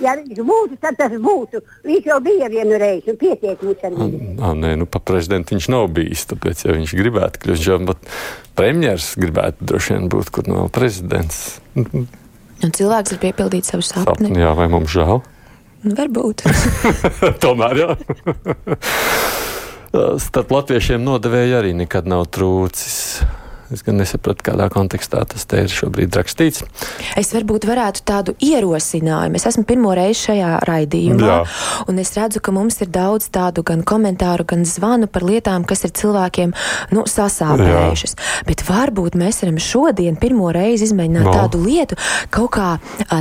Ja 0.00 0.14
viņš 0.16 0.40
būtu, 0.48 0.78
tad 0.80 0.96
tas 0.98 1.12
būtu. 1.20 1.60
Viņš 1.84 2.08
jau 2.08 2.16
bija 2.24 2.48
vienu 2.50 2.78
reizi 2.80 3.12
un 3.12 3.18
pietiek 3.20 3.60
mums 3.62 3.84
ar 3.84 3.92
viņu. 3.98 4.54
Nē, 4.62 4.72
nu, 4.80 4.88
par 4.88 5.04
prezidentu 5.06 5.54
viņš 5.54 5.68
nav 5.74 5.90
bijis. 5.94 6.24
Tāpēc, 6.32 6.64
ja 6.64 6.78
viņš 6.78 6.96
gribētu 6.96 7.42
kļūt, 7.44 7.66
jau 7.66 7.78
pat 7.90 8.08
premjerministrs 8.58 9.20
gribētu 9.20 9.68
droši 9.68 9.94
vien 9.96 10.10
būt, 10.12 10.32
kur 10.32 10.48
nav 10.50 10.72
prezidents. 10.74 11.44
Un 12.62 12.70
cilvēks 12.74 13.16
ir 13.16 13.20
piepildījis 13.22 13.72
savu 13.72 13.84
sapni. 13.86 14.30
Jā, 14.38 14.52
vai 14.58 14.68
mums 14.70 14.92
žēl? 14.94 15.22
Varbūt. 15.82 16.44
Tomēr, 17.42 17.80
jā. 17.80 17.94
Starp 20.24 20.52
latviešiem 20.54 21.02
nodevēja 21.04 21.58
arī 21.60 21.74
nekad 21.76 22.06
nav 22.08 22.28
trūcis. 22.32 23.00
Es 23.72 23.80
gan 23.86 23.96
nesapratu, 23.96 24.44
kādā 24.44 24.66
kontekstā 24.72 25.22
tas 25.28 25.46
te 25.48 25.62
ir 25.64 25.70
šobrīd 25.72 26.12
rakstīts. 26.18 26.62
Es 27.16 27.30
varbūt 27.32 27.64
varētu 27.68 28.02
tādu 28.04 28.34
ierosinājumu. 28.44 29.38
Es 29.38 29.46
esmu 29.48 29.64
pirmo 29.68 29.94
reizi 29.96 30.26
šajā 30.28 30.50
raidījumā, 30.68 31.28
Jā. 31.30 31.38
un 31.88 31.98
es 32.02 32.12
redzu, 32.18 32.42
ka 32.44 32.52
mums 32.52 32.76
ir 32.84 32.90
daudz 32.92 33.30
tādu 33.32 33.64
gan 33.64 33.80
komentāru, 33.86 34.44
gan 34.48 34.66
zvanu 34.68 35.08
par 35.08 35.24
lietām, 35.24 35.64
kas 35.68 35.84
ir 35.88 35.94
cilvēkiem 35.96 36.52
nu, 36.92 37.06
sasāpējušas. 37.08 38.16
Bet 38.48 38.64
varbūt 38.68 39.16
mēs 39.18 39.40
varam 39.42 39.58
šodien 39.62 40.18
pirmo 40.20 40.50
reizi 40.52 40.90
izmēģināt 40.90 41.22
No. 41.22 41.32
tādu 41.32 41.60
lietu, 41.62 41.96
kaut 42.34 42.50
kā 42.56 42.68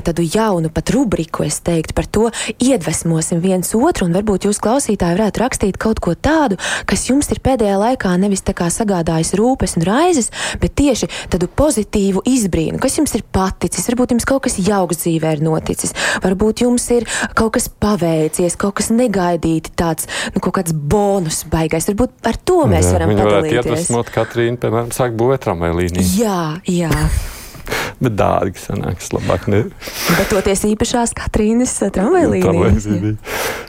tādu 0.01 0.23
jaunu 0.25 0.71
pat 0.73 0.89
rubriku, 0.95 1.43
es 1.45 1.59
teiktu, 1.63 1.93
par 1.93 2.07
to 2.09 2.27
iedvesmosim 2.59 3.39
viens 3.43 3.71
otru, 3.77 4.07
un 4.07 4.15
varbūt 4.15 4.47
jūs 4.49 4.59
klausītāji 4.63 5.17
varētu 5.19 5.43
rakstīt 5.43 5.77
kaut 5.81 5.99
ko 6.03 6.15
tādu, 6.15 6.57
kas 6.89 7.07
jums 7.09 7.29
ir 7.31 7.39
pēdējā 7.45 7.77
laikā 7.77 8.13
nevis 8.19 8.41
tā 8.41 8.55
kā 8.57 8.67
sagādājis 8.73 9.35
rūpes 9.37 9.77
un 9.77 9.85
raizes, 9.87 10.31
bet 10.61 10.75
tieši 10.79 11.09
tādu 11.33 11.49
pozitīvu 11.57 12.23
izbrīnu, 12.29 12.79
kas 12.81 12.97
jums 12.99 13.13
ir 13.17 13.23
paticis, 13.33 13.87
varbūt 13.91 14.15
jums 14.15 14.27
kaut 14.29 14.43
kas 14.47 14.57
jauks 14.61 15.01
dzīvē 15.03 15.35
ir 15.37 15.43
noticis, 15.45 15.93
varbūt 16.23 16.63
jums 16.65 16.87
ir 16.95 17.07
kaut 17.37 17.53
kas 17.57 17.67
paveicies, 17.71 18.57
kaut 18.61 18.77
kas 18.79 18.91
negaidīti 18.93 19.73
tāds, 19.79 20.07
nu, 20.35 20.41
kaut 20.43 20.57
kāds 20.59 20.73
bonus 20.75 21.43
baigais, 21.51 21.87
varbūt 21.91 22.31
ar 22.31 22.39
to 22.47 22.63
mēs 22.71 22.87
Jā, 22.89 22.95
varam 22.97 23.13
padalīties. 23.17 23.59
iedvesmot 23.61 24.09
Katrīnu, 24.13 24.59
piemēram, 24.61 24.91
sākt 24.95 25.17
būvēt 25.19 25.45
tramvaju 25.45 25.79
līniju. 25.81 26.07
Jā, 26.21 26.39
jā. 26.69 26.91
Bet 28.01 28.15
dārgi 28.17 28.57
sanāks 28.57 29.11
labāk. 29.13 29.45
Ne? 29.51 29.63
Bet 30.17 30.31
toties 30.33 30.63
īpašās 30.67 31.13
Katrīnas 31.17 31.75
Tramvaju 31.93 32.31
līnijas. 32.33 32.87
līnija. 32.89 33.17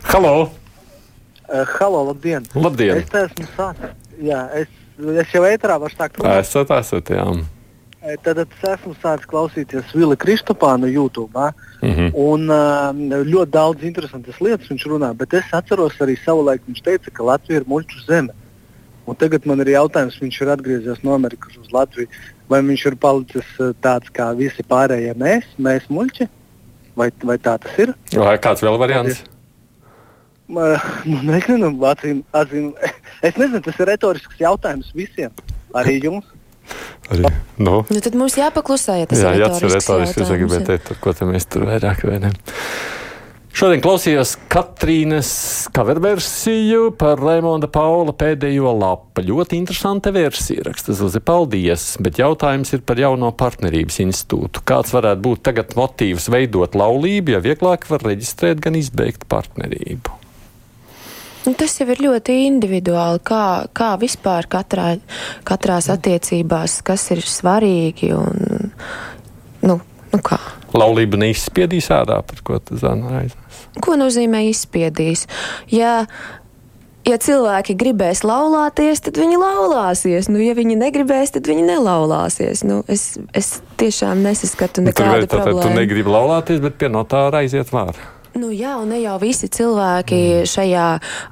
Halo! 0.09 0.35
Halo, 1.77 2.01
labdien! 2.09 2.47
Labdien! 2.57 3.03
Es 3.03 3.13
esmu 3.13 3.45
sācis. 3.59 3.93
Jā, 4.25 4.47
es, 4.57 4.71
es 5.23 5.35
jau 5.35 5.43
ētrā 5.49 5.79
varu 5.81 5.95
sākt 5.95 6.21
runāt. 6.21 6.47
Esat, 6.47 6.73
esat, 6.79 7.13
jā. 7.15 7.27
Tad 8.25 8.41
es 8.43 8.63
esmu 8.67 8.97
sācis 8.99 9.29
klausīties 9.31 9.93
Vila 9.95 10.17
Kristopānu 10.19 10.91
YouTube. 10.91 11.51
Mhm. 11.83 12.11
Un 12.19 12.51
uh, 12.51 12.91
ļoti 13.27 13.51
daudz 13.55 13.87
interesantas 13.87 14.41
lietas 14.43 14.71
viņš 14.71 14.87
runā, 14.91 15.13
bet 15.19 15.35
es 15.39 15.51
atceros 15.55 15.99
arī 16.03 16.17
savulaik 16.25 16.65
viņš 16.67 16.83
teica, 16.83 17.15
ka 17.15 17.27
Latvija 17.31 17.63
ir 17.63 17.69
muļķu 17.71 18.05
zeme. 18.07 18.35
Un 19.07 19.19
tagad 19.19 19.47
man 19.51 19.63
ir 19.63 19.73
jautājums, 19.75 20.21
viņš 20.23 20.37
ir 20.45 20.53
atgriezies 20.53 21.03
no 21.03 21.15
Amerikas 21.15 21.57
uz 21.59 21.73
Latviju, 21.75 22.11
vai 22.51 22.61
viņš 22.63 22.87
ir 22.91 22.99
palicis 23.03 23.49
tāds 23.83 24.11
kā 24.15 24.29
visi 24.39 24.63
pārējie 24.63 25.15
mēs, 25.19 25.49
mēs 25.59 25.89
muļķi? 25.91 26.29
Vai, 26.99 27.09
vai 27.25 27.39
tā 27.41 27.57
tas 27.59 27.79
ir? 27.83 27.95
Vai 28.15 28.37
kāds 28.43 28.63
vēl 28.63 28.79
variants? 28.79 29.23
Ma- 29.23 29.32
Nu, 30.53 31.19
nezinu, 31.31 31.73
acīm, 31.89 32.23
acīm. 32.37 32.71
Es 33.25 33.37
nezinu, 33.39 33.63
tas 33.65 33.81
ir 33.81 33.89
retorisks 33.93 34.41
jautājums 34.41 34.93
visiem, 34.97 35.33
arī 35.79 35.99
jums. 36.03 36.29
Arī, 37.13 37.29
nu, 37.59 37.83
Nu, 37.91 38.01
tad 38.01 38.15
mums 38.17 38.37
jāpaklusē, 38.39 39.03
ja 39.03 39.11
tas 39.11 39.21
jā, 39.21 39.35
ir 39.35 39.45
jā, 39.45 39.53
tas 39.53 39.63
ir 39.63 39.73
retorisks 39.73 39.89
retorisks. 39.89 40.17
Es 40.17 40.23
jautājums, 40.23 40.43
gribēju 40.43 40.63
jā. 40.63 40.67
teikt, 40.73 41.01
ko 41.03 41.15
te 41.17 41.29
mēs 41.29 41.49
tur 41.51 41.67
vairāk 41.69 42.05
vai 42.09 42.19
ne. 42.23 42.33
Šodien 43.53 43.83
klausījos 43.85 44.31
Katrīnas 44.51 45.31
coverversiju 45.77 46.95
par 46.97 47.21
Raimonda 47.21 47.69
Paula 47.69 48.15
pēdējo 48.17 48.73
lapu. 48.79 49.21
Ļoti 49.29 49.59
interesanta 49.61 50.09
versija, 50.15 50.65
raksta 50.71 50.97
Zuzi. 50.97 51.21
Paldies! 51.21 51.85
Bet 52.01 52.23
jautājums 52.23 52.73
ir 52.73 52.81
par 52.89 53.03
jauno 53.03 53.29
partnerības 53.37 54.01
institūtu. 54.07 54.65
Kāds 54.65 54.97
varētu 54.97 55.25
būt 55.29 55.45
tagad 55.51 55.77
motīvs 55.77 56.31
veidot 56.33 56.79
laulību, 56.81 57.37
ja 57.37 57.45
vieglāk 57.45 57.85
var 57.93 58.09
reģistrēt 58.09 58.65
gan 58.65 58.81
izbeigt 58.81 59.29
partnerību? 59.29 60.22
Nu, 61.47 61.55
Tas 61.59 61.75
jau 61.81 61.89
ir 61.91 62.03
ļoti 62.05 62.37
individuāli, 62.47 63.23
kā, 63.27 63.45
kā 63.75 63.93
vispār 63.99 64.47
katrā, 64.51 64.93
katrās 65.49 65.89
attiecībās, 65.91 66.81
kas 66.87 67.09
ir 67.15 67.23
svarīgi 67.27 68.13
un 68.15 68.71
nu, 69.67 69.79
nu 70.13 70.21
kā. 70.23 70.39
Laulība 70.73 71.19
neizspiedīs 71.21 71.91
ārā, 71.93 72.21
par 72.25 72.45
ko 72.47 72.61
tu 72.63 72.79
zini 72.81 73.11
raizēs. 73.11 73.59
Ko 73.83 73.97
nozīmē 74.01 74.45
izspiedīs? 74.49 75.27
Ja, 75.73 76.07
ja 77.09 77.19
cilvēki 77.21 77.75
gribēs 77.81 78.23
laulāties, 78.25 79.03
tad 79.05 79.19
viņi 79.21 79.37
laulāsies. 79.43 80.31
Nu, 80.33 80.41
ja 80.41 80.55
viņi 80.57 80.79
negribēs, 80.81 81.35
tad 81.35 81.51
viņi 81.51 81.67
nelaulāsies. 81.75 82.63
Nu, 82.69 82.81
es, 82.93 83.19
es 83.37 83.59
tiešām 83.83 84.23
nesaskatu 84.25 84.85
Nu, 84.85 84.93
nekādu 84.93 85.27
tātad 85.27 85.29
tu 85.29 85.43
problēmu. 85.59 85.77
negribi 85.83 86.13
laulāties, 86.15 86.63
bet 86.65 86.79
pie 86.81 86.93
notāra 86.93 87.43
aiziet 87.43 87.73
vārā. 87.75 87.99
Nu, 88.35 88.49
jā, 88.55 88.77
un 88.81 88.89
ne 88.95 89.01
jau 89.03 89.19
visi 89.21 89.49
cilvēki 89.53 90.21
šajā 90.49 90.87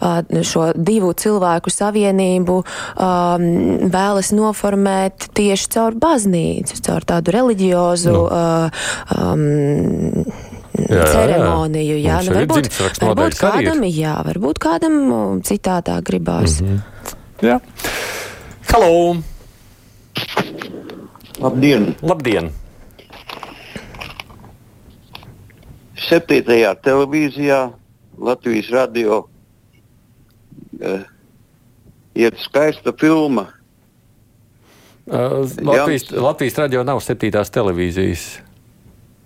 ā, 0.04 0.11
šo 0.45 0.66
divu 0.76 1.12
cilvēku 1.16 1.73
savienību 1.73 2.59
um, 2.61 3.47
vēlas 3.92 4.33
noformēt 4.37 5.30
tieši 5.37 5.71
caur 5.76 5.97
baznīcu, 5.97 6.80
caur 6.85 7.07
tādu 7.09 7.35
reliģiozu 7.38 8.12
Nu. 8.12 8.25
uh, 8.28 8.71
um, 9.16 10.25
Jā, 10.80 10.87
jā, 10.87 11.00
jā. 11.00 11.09
ceremoniju. 11.12 11.97
Jā, 12.00 12.21
Mums 12.21 12.28
nu, 12.30 12.37
varbūt, 12.38 12.69
varbūt 13.02 13.37
kādam, 13.40 13.83
jā, 13.90 14.14
varbūt 14.25 14.61
kādam 14.62 14.95
um, 15.12 15.40
citādā 15.45 15.99
gribās. 16.07 16.61
Mm 16.61 16.69
-hmm. 16.69 16.80
Jā. 17.42 17.61
Halo! 18.73 19.16
Labdien! 21.40 21.95
Labdien! 22.02 22.50
Septītajā 26.00 26.75
televīzijā 26.85 27.61
Latvijas 28.21 28.71
radio 28.73 29.23
uh, 30.80 31.02
ir 32.16 32.37
skaista 32.40 32.92
filma. 33.00 33.47
Uh, 35.11 35.42
Latvijas, 35.66 36.11
Latvijas 36.14 36.59
radio 36.61 36.85
nav 36.87 37.00
septītās 37.04 37.50
televīzijas. 37.52 38.25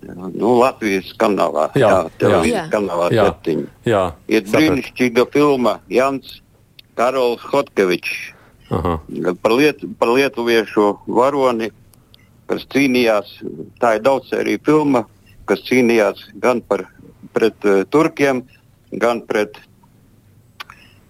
Nu, 0.05 0.51
Latvijas 0.59 1.09
kanālā, 1.17 1.69
Jā, 1.77 1.87
jā, 1.89 2.01
televīzijas 2.21 2.59
jā. 2.67 2.71
kanālā 2.73 3.07
Jā. 3.13 3.23
septiņi. 3.29 3.65
Jā, 3.89 4.03
Ir 4.29 4.43
sapratu. 4.43 4.57
brīnišķīga 4.59 5.25
filma 5.33 5.73
Jans 5.89 6.35
Karols 6.95 7.41
Hotkevičs 7.49 8.13
Aha. 8.75 8.99
par, 9.41 9.55
liet, 9.57 9.81
par 9.99 10.13
lietuviešu 10.13 10.91
varoni, 11.07 11.71
kas 12.49 12.67
cīnījās. 12.73 13.33
Tā 13.81 13.95
ir 13.97 14.05
daudzsērija 14.05 14.61
filma, 14.65 15.05
kas 15.49 15.63
cīnījās 15.67 16.21
gan 16.41 16.61
par, 16.65 16.85
pret 17.35 17.67
uh, 17.67 17.83
turkiem, 17.91 18.43
gan 18.91 19.21
pret, 19.27 19.57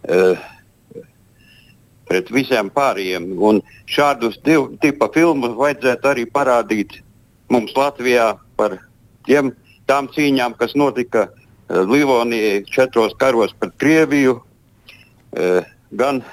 uh, 0.09 0.39
pret 2.09 2.31
visiem 2.33 2.71
pārējiem. 2.73 3.31
Un 3.37 3.61
šādus 3.89 4.39
divu 4.45 4.73
tipu 4.81 5.09
filmus 5.13 5.55
vajadzētu 5.57 6.11
arī 6.11 6.25
parādīt 6.29 6.99
mums 7.51 7.75
Latvijā 7.77 8.33
par 8.59 8.79
tiem, 9.27 9.53
tām 9.89 10.09
cīņām, 10.13 10.57
kas 10.59 10.75
notika 10.77 11.27
uh, 11.29 11.83
Livonijā 11.85 12.63
četros 12.71 13.15
karos 13.21 13.55
pret 13.59 13.77
Krieviju, 13.81 14.39
uh, 14.41 15.71
gan 15.95 16.23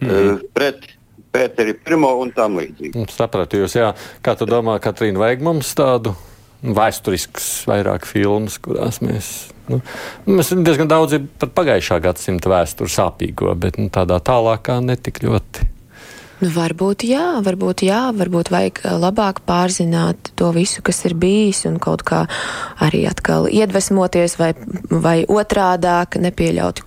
mm. 0.00 0.46
pret 0.54 0.94
Pēteri 1.28 1.74
I 1.76 1.96
un 1.98 2.30
tam 2.32 2.56
līdzīgi. 2.56 2.96
Nu, 2.96 3.04
Sapratu 3.12 3.60
jūs, 3.60 3.76
jā. 3.76 3.92
Kā 4.24 4.34
tu 4.38 4.46
domā, 4.48 4.78
Katrīna, 4.80 5.20
vajag 5.20 5.44
mums 5.44 5.74
tādu 5.76 6.14
vēsturisks 6.62 7.48
vairāk 7.70 8.06
filmas, 8.08 8.58
kurās 8.62 9.00
mēs 9.04 9.32
nu, 9.70 9.80
mēs 10.26 10.52
diezgan 10.64 10.90
daudz 10.90 11.18
par 11.38 11.52
pagājušā 11.60 12.00
gadsimta 12.04 12.50
vēsturi 12.52 12.92
sāpīgo, 12.92 13.54
bet 13.60 13.78
nu, 13.80 13.90
tādā 13.94 14.18
tālākā 14.24 14.80
netik 14.84 15.22
ļoti. 15.24 15.74
Nu, 16.38 16.52
varbūt 16.54 17.02
jā, 17.08 17.40
varbūt 17.42 17.82
jā, 17.82 18.02
varbūt 18.14 18.52
vajag 18.54 18.84
labāk 19.02 19.40
pārzināt 19.46 20.30
to 20.38 20.52
visu, 20.54 20.84
kas 20.86 21.02
ir 21.08 21.16
bijis, 21.18 21.64
un 21.66 21.80
kaut 21.82 22.04
kā 22.06 22.24
arī 22.84 23.02
atkal 23.10 23.48
iedvesmoties, 23.50 24.36
vai, 24.38 24.52
vai 24.90 25.16
otrādāk 25.26 26.20
nepieļaut 26.22 26.84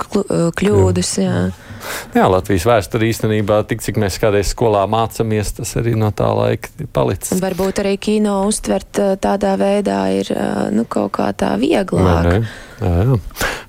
kļūdas. 0.56 1.12
Jā. 1.20 1.28
Jā, 1.28 1.71
Latvijas 2.16 2.66
vēsture 2.68 3.08
īstenībā, 3.10 3.62
tik 3.70 3.84
cik 3.84 4.00
mēs 4.02 4.20
kādreiz 4.22 4.52
skolā 4.54 4.84
mācāmies, 4.92 5.54
tas 5.58 5.76
arī 5.80 5.96
no 6.00 6.12
tā 6.16 6.30
laika 6.36 6.72
palicis. 6.94 7.34
Un 7.36 7.44
varbūt 7.44 7.82
arī 7.84 7.96
kino 8.02 8.42
uztvert 8.50 9.02
tādā 9.24 9.56
veidā 9.60 10.02
ir 10.16 10.32
nu, 10.76 10.86
kaut 10.90 11.14
kā 11.18 11.32
tā 11.38 11.54
vieglāk. 11.62 12.28
Ne, 12.28 12.42
ne. 12.42 12.52
Jā, 12.82 12.94
jā. 13.08 13.22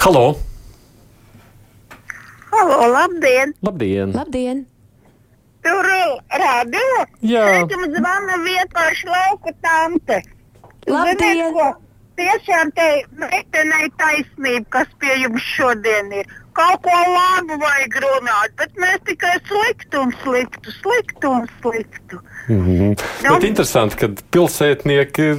Halo! 0.06 0.26
Halo, 2.52 2.82
labdien! 2.92 3.54
Labdien! 3.64 4.12
Labdien! 4.12 4.66
Tur 5.62 5.86
radio. 6.42 7.02
Jā. 7.22 7.46
Jums 7.70 7.94
zvana 7.94 8.38
vienkārši 8.42 9.08
lauka 9.08 9.54
tante. 9.62 10.18
Labdien! 10.90 11.46
Ziniet? 11.48 11.80
Tiešām 12.22 12.68
te 12.76 12.84
meitenei 13.18 13.88
taisnība, 13.98 14.66
kas 14.74 14.90
pie 15.02 15.14
jums 15.24 15.42
šodien 15.56 16.12
ir. 16.20 16.28
Kaut 16.54 16.84
ko 16.84 16.98
labu 17.14 17.56
vajag 17.58 17.96
runāt, 18.04 18.54
bet 18.60 18.78
mēs 18.78 19.00
tikai 19.08 19.32
sliktu 19.48 20.04
un 20.04 20.12
sliktu, 20.20 20.74
sliktu 20.76 21.32
un 21.40 21.48
sliktu. 21.56 22.20
Mm 22.48 22.66
-hmm. 22.66 23.02
Nu. 23.22 23.34
Bet 23.34 23.44
interesanti, 23.44 23.96
ka 23.96 24.08
pilsētnieki 24.34 25.22
ir 25.22 25.36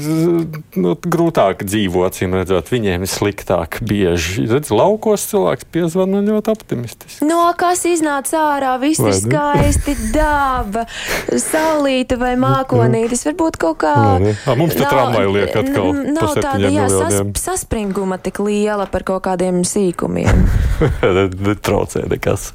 nu, 0.80 0.96
grūtāk 0.96 1.66
dzīvot, 1.68 2.14
acīm 2.14 2.36
redzot, 2.38 2.70
viņiem 2.72 3.04
ir 3.04 3.10
sliktāk 3.12 3.80
bieži. 3.82 4.46
Redz, 4.48 4.72
laukos 4.72 5.26
cilvēks 5.32 5.68
piezvana 5.72 6.22
ļoti 6.24 6.52
optimistiski. 6.54 7.26
No 7.28 7.54
kas 7.58 7.84
iznāca 7.90 8.40
ārā, 8.56 8.80
viss 8.80 9.02
Vai 9.04 9.12
ir 9.12 9.20
skaisti, 9.20 9.96
daba, 10.18 10.86
saulīte 11.28 12.20
vai 12.20 12.36
mākonītis, 12.40 13.26
varbūt 13.28 13.58
kaut 13.58 13.78
kā. 13.84 13.96
Vai? 13.96 14.36
Ā, 14.48 14.56
mums 14.58 14.76
te 14.78 14.86
tramvaja 14.86 15.30
liek 15.30 15.56
atkal 15.56 15.94
Nav 15.94 16.36
tāda, 16.40 16.70
jā, 16.72 16.88
sas, 16.90 17.22
saspringuma 17.44 18.18
tik 18.18 18.40
liela 18.40 18.86
par 18.86 19.04
kaut 19.04 19.24
kādiem 19.28 19.64
sīkumiem. 19.68 20.46
Netraucē 21.48 22.08
nekas. 22.08 22.54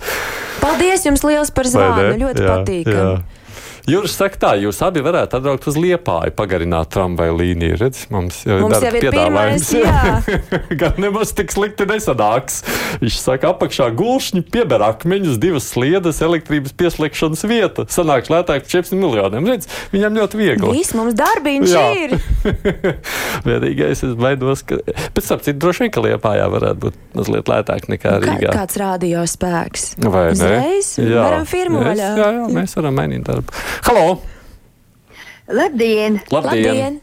Paldies 0.61 1.05
jums 1.07 1.25
liels 1.25 1.51
par 1.51 1.69
zvanu, 1.69 2.15
ļoti 2.25 2.47
patīkami. 2.49 3.38
Jā. 3.89 3.95
Juris 3.97 4.15
saka, 4.21 4.37
tā, 4.43 4.51
jūs 4.61 4.79
abi 4.85 5.01
varētu 5.05 5.39
atbraukt 5.39 5.67
uz 5.71 5.77
Liepāju, 5.81 6.35
pagarināt 6.37 6.91
tramvaju 6.93 7.37
līniju. 7.41 7.79
Redz, 7.81 8.05
mums 8.13 8.43
jau 8.47 8.59
Mums 8.63 8.77
jau 8.85 8.91
ir 8.93 8.99
piedāvājums. 9.03 9.71
pirmais, 9.73 10.77
Gan 10.83 11.01
nemaz 11.01 11.33
tik 11.39 11.51
slikti 11.55 11.87
nesanāks. 11.89 12.61
Viņš 13.01 13.17
saka, 13.23 13.55
apakšā 13.55 13.89
gulšņi 13.97 14.45
pieber 14.53 14.85
akmeņus, 14.87 15.39
divas 15.41 15.67
sliedas, 15.73 16.21
elektrības 16.25 16.77
pieslēgšanas 16.79 17.45
vieta. 17.49 17.87
Sanāks 17.91 18.29
lētāk 18.33 18.67
par 18.67 18.71
400 18.77 19.01
miljoniem. 19.01 19.49
Redz, 19.49 19.69
viņam 19.95 20.21
ļoti 20.21 20.41
viegli. 20.43 20.75
Viss 20.79 20.95
mums 20.99 21.17
darbiņš 21.19 21.73
Jā. 21.73 21.87
ir. 22.05 22.17
Vienīgais, 23.49 24.03
es 24.07 24.15
baidos, 24.19 24.63
ka 24.67 24.79
pēc 25.17 25.29
tam 25.33 25.43
citu 25.45 25.59
droši 25.63 25.85
vien, 25.87 25.93
ka 25.95 26.03
Liepājā 26.05 26.47
varētu 26.53 26.83
būt 26.87 26.99
mazliet 27.19 27.51
lētāk 27.51 27.89
nekā 27.93 28.15
Kā, 28.19 28.21
Rīgā. 28.25 28.53
kāds 28.55 28.79
radio 28.81 29.25
spēks? 29.29 29.89
Vai 30.05 30.29
ne? 30.29 30.35
Uzreiz 30.37 30.91
varam 31.19 31.47
firmu 31.49 31.81
Mēs- 31.83 31.89
vaļā. 31.93 32.09
Jā, 32.19 32.29
jā, 32.39 32.47
mēs 32.57 32.77
varam 32.79 32.97
mainīt 32.99 33.25
darbu. 33.29 33.55
Halo! 33.87 34.21
Labdien! 35.49 36.19
Labdien! 36.33 36.99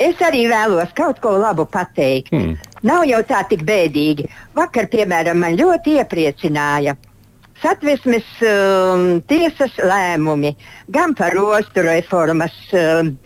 Es 0.00 0.16
arī 0.24 0.46
vēlos 0.48 0.92
kaut 0.96 1.18
ko 1.20 1.34
labu 1.36 1.66
pateikt. 1.68 2.30
Hmm. 2.32 2.54
Nav 2.88 3.04
jau 3.04 3.20
tā 3.28 3.42
tik 3.50 3.64
bēdīgi. 3.68 4.24
Vakar, 4.56 4.86
piemēram, 4.92 5.36
man 5.42 5.58
ļoti 5.60 5.98
iepriecināja 6.00 6.94
satversmes 7.60 8.24
um, 8.48 9.02
tiesas 9.28 9.74
lēmumi 9.84 10.54
gan 10.88 11.12
par 11.18 11.36
ostu 11.42 11.84
reformas. 11.86 12.56
Um, 12.72 13.16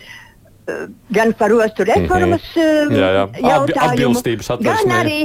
Gan 1.12 1.34
par 1.36 1.52
ostu 1.52 1.84
reformas 1.84 2.40
um, 2.56 2.88
Mhm. 2.88 2.94
Jā, 2.96 3.08
jā. 3.12 3.24
Atbi- 3.28 3.42
jautājumu, 3.50 4.20
satversmē. 4.46 4.64
gan 4.64 4.92
arī 4.96 5.18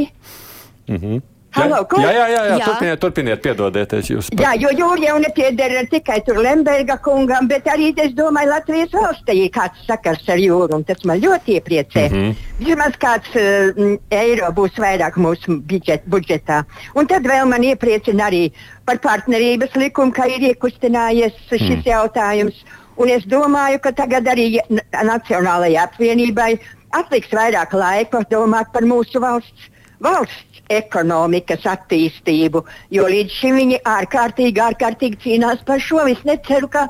Mhm. 0.92 1.22
Halo, 1.52 1.82
ko? 1.90 1.98
jā, 1.98 2.12
jā, 2.14 2.26
jā, 2.30 2.42
jā. 2.46 2.58
Jā. 2.60 2.66
Turpiniet, 2.68 3.00
turpiniet, 3.02 3.40
piedodieties 3.42 4.10
jūs. 4.12 4.28
par- 4.30 4.44
Jā, 4.44 4.52
jo 4.62 4.70
jūra 4.70 5.02
jau 5.02 5.18
nepieder 5.18 5.88
tikai 5.90 6.20
tur 6.26 6.38
Lemberga 6.38 6.98
kungam, 7.02 7.48
bet 7.48 7.66
arī, 7.66 7.90
es 7.98 8.14
domāju, 8.14 8.52
Latvijas 8.54 8.92
valstī 8.94 9.36
ir 9.46 9.50
kāds 9.50 9.82
sakars 9.88 10.30
ar 10.30 10.38
jūru, 10.38 10.76
un 10.76 10.84
tas 10.84 11.04
man 11.06 11.20
ļoti 11.20 11.58
iepriecē. 11.58 12.10
Mm. 12.10 12.16
-hmm. 12.16 12.36
Vismaz 12.60 12.94
kāds 13.02 13.30
uh, 13.34 13.98
eiro 14.12 14.52
būs 14.52 14.78
vairāk 14.78 15.18
mūsu 15.18 15.60
budžet, 15.66 16.06
budžetā. 16.06 16.64
Un 16.96 17.08
tad 17.08 17.24
vēl 17.24 17.48
man 17.50 17.64
iepriecina 17.64 18.30
arī 18.30 18.52
par 18.86 19.00
partnerības 19.00 19.76
likumu, 19.76 20.12
ka 20.12 20.26
ir 20.28 20.54
iekustinājies 20.54 21.34
šis 21.50 21.82
mm. 21.82 21.86
jautājums. 21.86 22.54
Un 22.98 23.10
es 23.10 23.24
domāju, 23.24 23.80
ka 23.80 23.92
tagad 23.92 24.28
arī 24.28 24.60
Nacionālajai 24.92 25.82
apvienībai 25.88 26.60
atliks 26.92 27.30
vairāk 27.32 27.74
laika 27.74 28.24
domāt 28.30 28.72
par 28.74 28.84
mūsu 28.84 29.22
valsts, 29.22 29.70
valsts 30.04 30.64
ekonomikas 30.70 31.66
attīstību, 31.70 32.64
jo 32.94 33.08
līdz 33.10 33.38
šim 33.42 33.58
viņi 33.58 33.80
ārkārtīgi, 33.90 34.62
ārkārtīgi 34.70 35.22
cīnās 35.24 35.64
par 35.66 35.82
šo. 35.82 36.04
Es 36.12 36.22
neceru, 36.28 36.70
ka, 36.72 36.86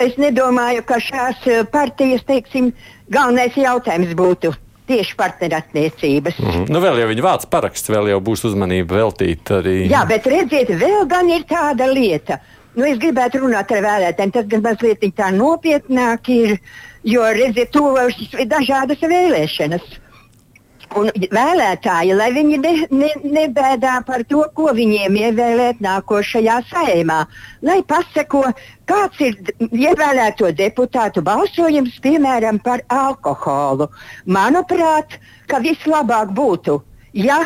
es 0.00 0.16
nedomāju, 0.20 0.84
ka 0.88 1.00
šās 1.02 1.44
eh, 1.46 1.66
partijas, 1.68 2.24
teiksim, 2.28 2.72
galvenais 3.12 3.56
jautājums 3.58 4.16
būtu 4.16 4.54
tieši 4.88 5.16
partnerattiecības. 5.18 6.38
Mhm. 6.40 6.68
Nu, 6.72 6.80
vēl 6.80 7.02
jau 7.02 7.08
viņa 7.10 7.24
vārds 7.26 7.48
paraksts, 7.52 7.90
vēl 7.92 8.08
jau 8.14 8.22
būs 8.24 8.46
uzmanība 8.48 9.02
veltīta 9.02 9.60
arī. 9.60 9.82
Jā, 9.92 10.06
bet 10.08 10.26
redziet, 10.30 10.72
vēl 10.80 11.04
gan 11.10 11.28
ir 11.28 11.44
tāda 11.48 11.90
lieta. 11.92 12.40
Nu, 12.78 12.86
es 12.86 13.00
gribētu 13.02 13.42
runāt 13.42 13.72
ar 13.74 13.84
vēlētājiem, 13.84 14.32
tas 14.32 14.48
gan 14.48 14.62
mazliet 14.64 15.04
tā 15.18 15.28
nopietnāk 15.34 16.28
ir, 16.32 16.58
jo 17.04 17.24
redziet, 17.36 17.72
tuvojas 17.74 18.16
dažādas 18.48 19.02
vēlēšanas. 19.02 19.96
Un 20.96 21.10
vēlētāji, 21.12 22.14
lai 22.16 22.28
viņi 22.32 22.58
ne, 22.62 22.72
ne, 22.90 23.10
nebēdā 23.36 23.98
par 24.06 24.22
to, 24.30 24.40
ko 24.56 24.70
viņiem 24.76 25.18
ievēlēt 25.20 25.82
nākošajā 25.84 26.56
saimā, 26.70 27.18
lai 27.68 27.82
pasako, 27.84 28.46
kāds 28.88 29.20
ir 29.20 29.36
ievēlēto 29.68 30.48
deputātu 30.56 31.22
balsojums, 31.26 31.98
piemēram, 32.04 32.62
par 32.64 32.84
alkoholu. 32.88 33.90
Manuprāt, 34.24 35.18
ka 35.50 35.60
vislabāk 35.60 36.32
būtu, 36.32 36.80
ja 37.12 37.42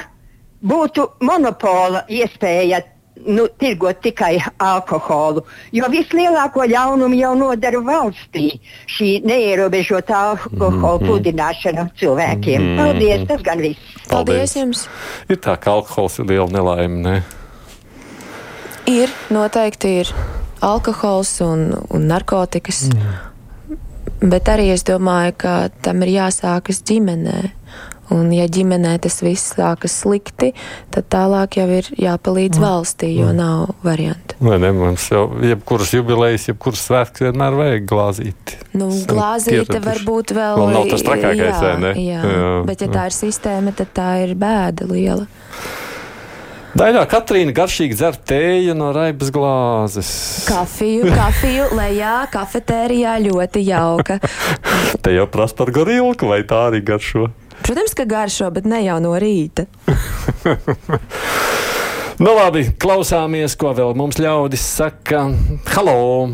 būtu 0.63 1.09
monopola 1.27 2.05
iespēja 2.09 2.85
nu, 3.27 3.49
tirgot 3.59 4.01
tikai 4.03 4.39
alkoholu. 4.59 5.45
Jo 5.73 5.89
vislielāko 5.93 6.65
ļaunumu 6.71 7.19
jau 7.21 7.35
nodara 7.39 7.79
valstī 7.79 8.59
šī 8.87 9.23
neierobežotā 9.25 10.23
alkohola 10.33 10.99
Mhm. 10.99 11.07
pludināšana 11.07 11.91
cilvēkiem. 12.01 12.77
Paldies, 12.77 13.27
tas 13.29 13.43
gan 13.43 13.59
viss. 13.59 13.79
Paldies 14.09 14.55
jums! 14.57 14.89
Ir 15.29 15.37
tā, 15.37 15.57
ka 15.61 15.71
alkohols 15.73 16.19
ir 16.19 16.25
liela 16.27 16.49
nelaime. 16.51 16.99
Ne? 17.03 17.23
Ir, 18.87 19.09
noteikti 19.31 20.01
ir 20.01 20.09
alkohols 20.61 21.41
un, 21.41 21.73
un 21.91 22.07
narkotikas. 22.11 22.89
Bet 24.23 24.47
arī 24.51 24.71
es 24.73 24.85
domāju, 24.87 25.35
ka 25.37 25.69
tam 25.83 26.03
ir 26.03 26.09
jāsākas 26.19 26.83
ģimenē. 26.87 27.51
Un, 28.11 28.33
ja 28.35 28.49
ģimenē 28.51 28.97
tas 29.05 29.21
viss 29.23 29.53
sākas 29.55 29.95
slikti, 30.03 30.51
tad 30.93 31.07
tālāk 31.13 31.57
jau 31.61 31.69
ir 31.71 31.87
jāpalīdz 31.97 32.59
valstī, 32.61 33.13
jo 33.15 33.31
nav 33.37 33.71
variantu. 33.87 34.37
Vai 34.43 34.59
ne? 34.61 34.73
Mums 34.75 35.07
jau 35.13 35.29
jebkuras 35.41 35.93
jubilejas, 35.95 36.49
jebkuras 36.51 36.83
svētkus 36.89 37.25
vienmēr 37.29 37.57
vajag 37.61 37.87
glāzīt. 37.89 38.57
Nu, 38.75 38.91
glāzīte 39.09 39.79
varbūt 39.85 40.35
vēl, 40.37 40.59
Vēl 40.61 40.75
nav 40.75 40.91
tas 40.91 41.07
trakākais, 41.07 41.63
jā, 41.63 41.77
ne? 41.81 41.95
Jā, 42.03 42.25
Jā, 42.27 42.51
bet 42.69 42.85
ja 42.85 42.91
tā 42.93 43.07
ir 43.09 43.17
sistēma, 43.17 43.73
tad 43.77 43.95
tā 43.97 44.11
ir 44.27 44.35
bēda 44.39 44.89
liela. 44.91 45.29
Daļā 46.73 47.03
Katrīna 47.05 47.53
garšīgi 47.53 47.99
dzer 47.99 48.17
tēju 48.17 48.73
no 48.73 48.95
raibas 48.97 49.29
glāzes. 49.33 50.09
Kafiju, 50.49 51.11
kafiju, 51.21 51.67
lejā, 51.77 52.15
kafetērijā 52.33 53.19
ļoti 53.27 53.65
jauka. 53.67 54.17
Te 55.05 55.13
jau 55.13 55.27
prasa 55.29 55.59
par 55.59 55.73
gorilku, 55.77 56.31
vai 56.33 56.41
tā 56.49 56.67
arī 56.71 56.81
garšo. 56.89 57.29
Protams, 57.61 57.95
ka 57.95 58.05
garšo, 58.09 58.51
bet 58.51 58.65
ne 58.65 58.81
jau 58.87 58.99
no 59.05 59.13
rīta. 59.21 59.69
Nu 62.23 62.37
labi, 62.37 62.61
klausāmies, 62.79 63.57
ko 63.59 63.73
vēl 63.75 63.97
mums 63.99 64.21
ļaudis 64.23 64.63
saka. 64.77 65.25
Halo! 65.73 66.29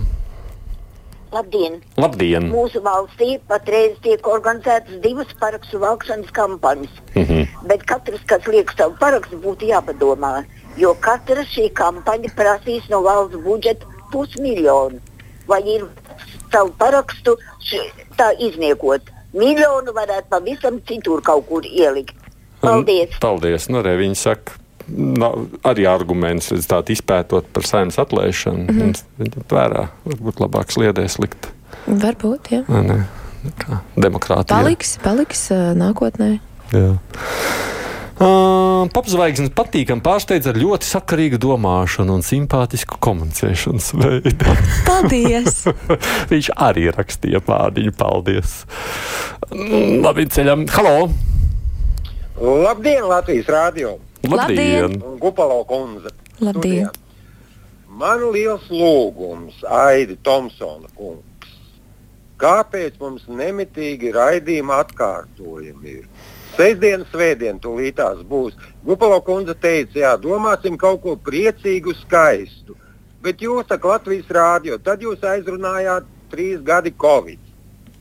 Labdien! 1.33 1.78
Labdien! 1.96 2.48
Mūsu 2.50 2.83
valstī 2.85 3.37
patreiz 3.48 3.94
tiek 4.04 4.26
organizētas 4.28 4.98
divas 5.04 5.31
parakstu 5.40 5.81
vākšanas 5.81 6.35
kampaņas. 6.37 7.00
Mhm. 7.14 7.64
Bet 7.70 7.87
katrs, 7.88 8.20
kas 8.28 8.44
liek 8.52 8.72
savu 8.76 8.98
parakstu, 9.00 9.40
būtu 9.40 9.70
jāpadomā. 9.70 10.44
Jo 10.76 10.92
katra 11.00 11.46
šī 11.54 11.70
kampaņa 11.78 12.35
prasīs 12.37 12.88
no 12.92 13.00
valsts 13.07 13.40
budžeta 13.46 13.87
pusmiljonu. 14.12 15.00
Vai 15.48 15.62
ir 15.76 15.87
savu 16.52 16.74
parakstu 16.81 17.38
tā 18.18 18.33
izniekot? 18.37 19.09
Miljonu 19.37 19.93
varētu 19.93 20.31
pavisam 20.33 20.81
citur 20.88 21.23
kaut 21.25 21.47
kur 21.49 21.67
ielikt. 21.67 22.17
Paldies! 22.62 23.19
Paldies! 23.23 23.69
Nu, 23.71 23.83
arī 23.83 23.95
viņi 24.01 24.19
saka, 24.19 24.57
nav, 24.88 25.37
arī 25.69 25.87
arguments, 25.91 26.51
tādu 26.71 26.95
izpētot 26.97 27.47
par 27.55 27.69
saimnes 27.69 28.01
atlēšanu. 28.01 28.64
Mm 28.64 28.81
-hmm. 28.81 29.05
Viņam 29.21 29.47
vērā, 29.53 29.87
varbūt 30.07 30.43
labāk 30.43 30.75
sliedēs 30.75 31.19
likt. 31.23 31.53
Varbūt, 31.87 32.51
jā. 32.51 32.64
Ne? 32.69 33.05
Kā 33.59 33.81
demokrātija. 33.97 34.57
Paliks, 34.57 34.99
paliks 35.03 35.49
nākotnē. 35.53 36.38
Jā. 36.73 36.97
Uh, 38.18 38.88
Popzvaigznes 38.90 39.52
patīkami 39.54 40.02
pārsteidz 40.02 40.48
ar 40.50 40.57
ļoti 40.59 40.88
sakarīgu 40.88 41.38
domāšanu 41.38 42.16
un 42.18 42.24
simpātisku 42.26 42.96
komunicēšanas 43.04 43.92
veidu. 43.94 44.54
Paldies! 44.88 45.61
Viņš 46.33 46.48
arī 46.66 46.88
rakstīja 46.96 47.38
pārdiņu. 47.46 47.92
Paldies! 47.94 48.57
Labi, 50.02 50.24
ceļam! 50.35 50.64
Halo! 50.74 51.12
Labdien, 52.42 53.04
Latvijas 53.07 53.52
rādio! 53.54 53.92
Labdien! 54.26 54.98
Gupalo 55.22 55.61
kundze! 55.68 56.11
Labdien! 56.42 56.90
Man 58.02 58.24
liels 58.35 58.66
lūgums, 58.70 59.62
Aidi 59.62 60.18
Tomsona 60.26 60.90
kungs. 60.98 61.54
Kāpēc 62.38 62.98
mums 62.98 63.31
nemitīgi 63.31 64.11
raidījuma 64.14 64.83
atkārtojumi 64.83 65.94
ir? 66.00 66.35
Sēdien, 66.59 67.05
svētdien, 67.12 67.61
tūlītās 67.62 68.25
būs. 68.27 68.57
Gupalo 68.83 69.21
kundze 69.23 69.55
teica, 69.55 69.99
jā, 70.01 70.16
domāsim 70.18 70.75
kaut 70.81 71.05
ko 71.05 71.14
priecīgu, 71.14 71.94
skaistu. 72.01 72.75
Bet 73.23 73.42
jūs, 73.42 73.66
tā 73.71 73.79
Latvijas 73.79 74.27
rādio, 74.35 74.79
tad 74.83 75.03
jūs 75.03 75.23
aizrunājāt 75.23 76.05
trīs 76.33 76.59
gadi 76.66 76.90
Covid. 76.99 77.38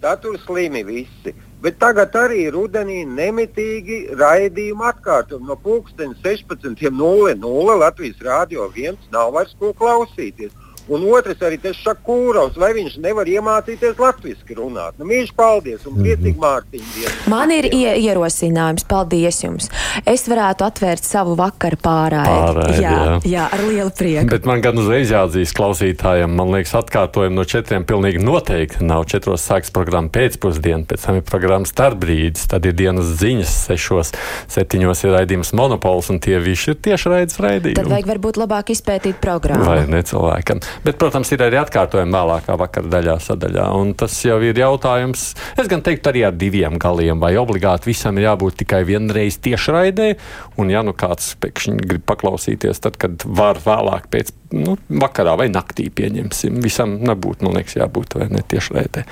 Tad 0.02 0.22
tur 0.24 0.40
slimi 0.42 0.84
visi. 0.88 1.34
Bet 1.62 1.80
tagad 1.82 2.16
arī 2.18 2.50
rudenī 2.54 3.06
nemitīgi 3.06 4.08
raidījuma 4.18 4.88
atkārtojumi 4.92 5.48
no 5.50 5.56
16.00 5.58 7.80
Latvijas 7.82 8.20
rādio 8.22 8.68
viens 8.74 9.00
nav 9.14 9.34
vairs 9.38 9.56
ko 9.60 9.74
klausīties. 9.74 10.52
Un 10.88 11.04
otrs 11.12 11.42
arī 11.44 11.58
tas 11.60 11.76
Šakūrovs, 11.84 12.56
vai 12.60 12.72
viņš 12.78 12.98
nevar 13.04 13.28
iemācīties 13.28 13.98
latviešu 14.00 14.56
runāt. 14.58 14.96
Nu, 15.00 15.08
Mīļš, 15.10 15.34
paldies 15.36 15.84
un 15.90 15.98
priecīgi 16.00 16.40
Mārtiņu 16.40 16.88
dienu. 16.96 17.14
Man 17.32 17.52
ir 17.52 17.68
ie, 17.70 17.90
ierosinājums, 18.08 18.86
paldies 18.88 19.42
jums. 19.44 19.68
Es 20.08 20.28
varētu 20.32 20.64
atvērt 20.68 21.04
savu 21.04 21.36
vakaru 21.40 21.80
pārādi. 21.84 22.32
Pārraidi, 22.32 22.84
jā, 22.84 22.94
jā. 22.94 23.18
jā, 23.34 23.48
ar 23.58 23.64
lielu 23.66 23.94
prieku. 23.98 24.30
Bet 24.32 24.48
man 24.48 24.64
gan 24.64 24.80
uzreiz 24.80 25.12
jāatzīst 25.12 25.56
klausītājiem, 25.58 26.32
man 26.40 26.54
liekas, 26.56 26.76
atkārtojumi 26.80 27.36
no 27.36 27.48
četriem 27.48 27.88
pilnīgi 27.88 28.24
noteikti 28.24 28.88
nav. 28.88 29.06
Četros 29.08 29.46
sāks 29.48 29.72
programma 29.74 30.12
pēcpusdienā, 30.14 30.88
pēc 30.88 31.06
tam 31.06 31.20
ir 31.20 31.28
programma 31.28 31.68
starpbrīdis, 31.68 32.48
tad 32.52 32.66
ir 32.68 32.76
dienas 32.78 33.12
ziņas, 33.20 33.54
sešos, 33.68 34.14
septiņos 34.52 35.04
ir 35.06 35.16
raidījums 35.16 35.54
monopols, 35.58 36.12
un 36.14 36.22
tie 36.24 36.40
visi 36.44 36.74
ir 36.74 36.80
tieši 36.88 37.14
raids 37.14 37.40
raidījumi. 37.44 37.78
Tad 37.80 37.92
vajag 37.92 38.12
varbūt 38.14 38.42
labāk 38.42 38.74
izpētīt 38.76 39.22
programmu. 39.24 39.68
Vai 39.68 39.84
ne 39.92 40.04
cilvēkam? 40.08 40.64
Bet, 40.86 40.98
protams, 41.02 41.32
ir 41.34 41.44
arī 41.46 41.60
atkārtojumi 41.62 42.14
vēlākā 42.14 42.58
vakara 42.60 42.92
daļā, 42.92 43.18
sadaļā. 43.24 43.68
Un 43.78 43.94
tas 43.98 44.14
jau 44.26 44.38
ir 44.46 44.58
jautājums, 44.60 45.30
es 45.58 45.70
gan 45.72 45.84
teiktu, 45.86 46.12
arī 46.12 46.24
ar 46.28 46.38
diviem 46.38 46.78
galiem. 46.82 47.20
Vai 47.24 47.34
obligāti 47.40 47.92
visam 47.92 48.18
ir 48.20 48.28
jābūt 48.28 48.62
tikai 48.64 48.84
vienreiz 48.88 49.40
tiešraidē, 49.44 50.14
un 50.62 50.72
ja 50.74 50.84
nu 50.86 50.96
kāds 50.98 51.34
pēkšņi 51.42 51.78
grib 51.84 52.06
paklausīties, 52.10 52.82
tad, 52.84 53.00
kad 53.02 53.26
var 53.26 53.62
vēlāk 53.64 54.10
pēc 54.14 54.34
nu, 54.56 54.78
vakarā 54.88 55.36
vai 55.40 55.50
naktī 55.52 55.90
pieņemsim, 55.94 56.62
visam 56.64 56.98
nebūtu, 57.04 57.48
man 57.48 57.60
liekas, 57.60 57.80
jābūt 57.82 58.20
vai 58.20 58.32
ne 58.32 58.44
tiešraidē. 58.48 59.06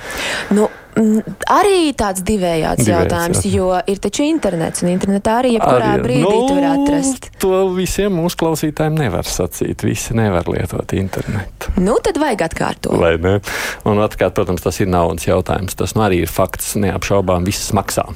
Nu, 0.56 0.70
arī 0.96 1.92
tāds 1.96 2.22
divējāds 2.24 2.80
Divējāds 2.80 2.88
jautājums, 2.88 3.40
jautājums. 3.44 3.54
jo 3.54 3.66
ir 3.92 3.98
taču 4.00 4.24
internets, 4.24 4.82
un 4.82 4.90
internetā 4.94 5.34
arī 5.42 5.50
jebkurā 5.56 5.90
Arī- 5.92 6.04
brīdī 6.06 6.22
nu, 6.24 6.46
tu 6.48 6.54
vari 6.56 6.68
atrast. 6.70 7.28
To 7.42 7.50
visiem 7.76 8.16
mūsu 8.16 8.38
klausītājiem 8.40 8.96
nevar 8.98 9.28
sacīt. 9.28 9.84
Visi 9.84 10.14
nevar 10.16 10.48
lietot 10.48 10.92
internetu. 10.96 11.72
Nu, 11.76 11.98
tad 12.02 12.16
vajag 12.16 12.46
atkārtot. 12.48 12.96
Vai 12.98 13.16
ne? 13.20 13.40
Un 13.84 14.00
otrkārt, 14.00 14.34
protams, 14.34 14.62
tas 14.64 14.80
ir 14.80 14.88
naudas 14.88 15.26
jautājums. 15.28 15.76
Tas 15.76 15.94
nu 15.94 16.02
arī 16.06 16.22
ir 16.24 16.32
fakts, 16.32 16.74
neapšaubām, 16.80 17.44
viss 17.44 17.72
maksā. 17.76 18.06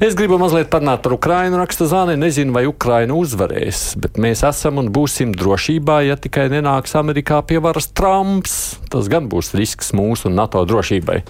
Es 0.00 0.14
gribu 0.18 0.38
mazliet 0.42 0.68
parunāt 0.72 1.02
par 1.02 1.12
Ukrainu, 1.14 1.60
raksta 1.62 1.86
Zāne. 1.86 2.16
Nezinu, 2.18 2.52
vai 2.52 2.66
Ukraina 2.66 3.14
uzvarēs, 3.14 3.94
bet 4.02 4.18
mēs 4.18 4.42
esam 4.48 4.78
un 4.82 4.90
būsim 4.90 5.34
drošībā, 5.36 6.00
ja 6.08 6.16
tikai 6.16 6.48
nenāks 6.50 6.96
Amerikā 6.98 7.38
pie 7.46 7.58
varas 7.62 7.86
Trumps. 7.94 8.76
Tas 8.90 9.06
gan 9.08 9.28
būs 9.30 9.54
risks 9.54 9.92
mūsu 9.92 10.26
un 10.26 10.34
NATO 10.34 10.64
drošībai. 10.66 11.22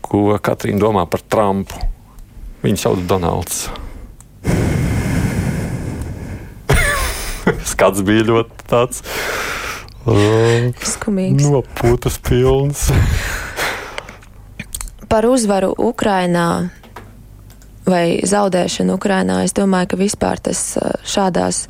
Ko 0.00 0.38
Katrīna 0.40 0.80
domā 0.80 1.04
par 1.10 1.20
Trumpu? 1.28 1.74
Viņu 2.62 2.78
sauc 2.78 3.00
Donalds. 3.10 3.66
Skats 7.72 8.02
bija 8.06 8.24
ļoti 8.30 8.68
tāds. 8.70 9.02
Uh, 10.02 10.70
Skumīgs. 10.82 11.44
Nopūtas 11.46 12.18
pilns. 12.22 12.88
Par 15.10 15.26
uzvaru 15.28 15.74
Ukrainā 15.78 16.70
vai 17.86 18.22
zaudēšanu 18.26 18.96
Ukrainā, 18.96 19.42
es 19.46 19.54
domāju, 19.54 19.92
ka 19.92 19.98
vispār 20.00 20.40
tas 20.42 20.62
uh, 20.78 20.94
šādās 21.06 21.66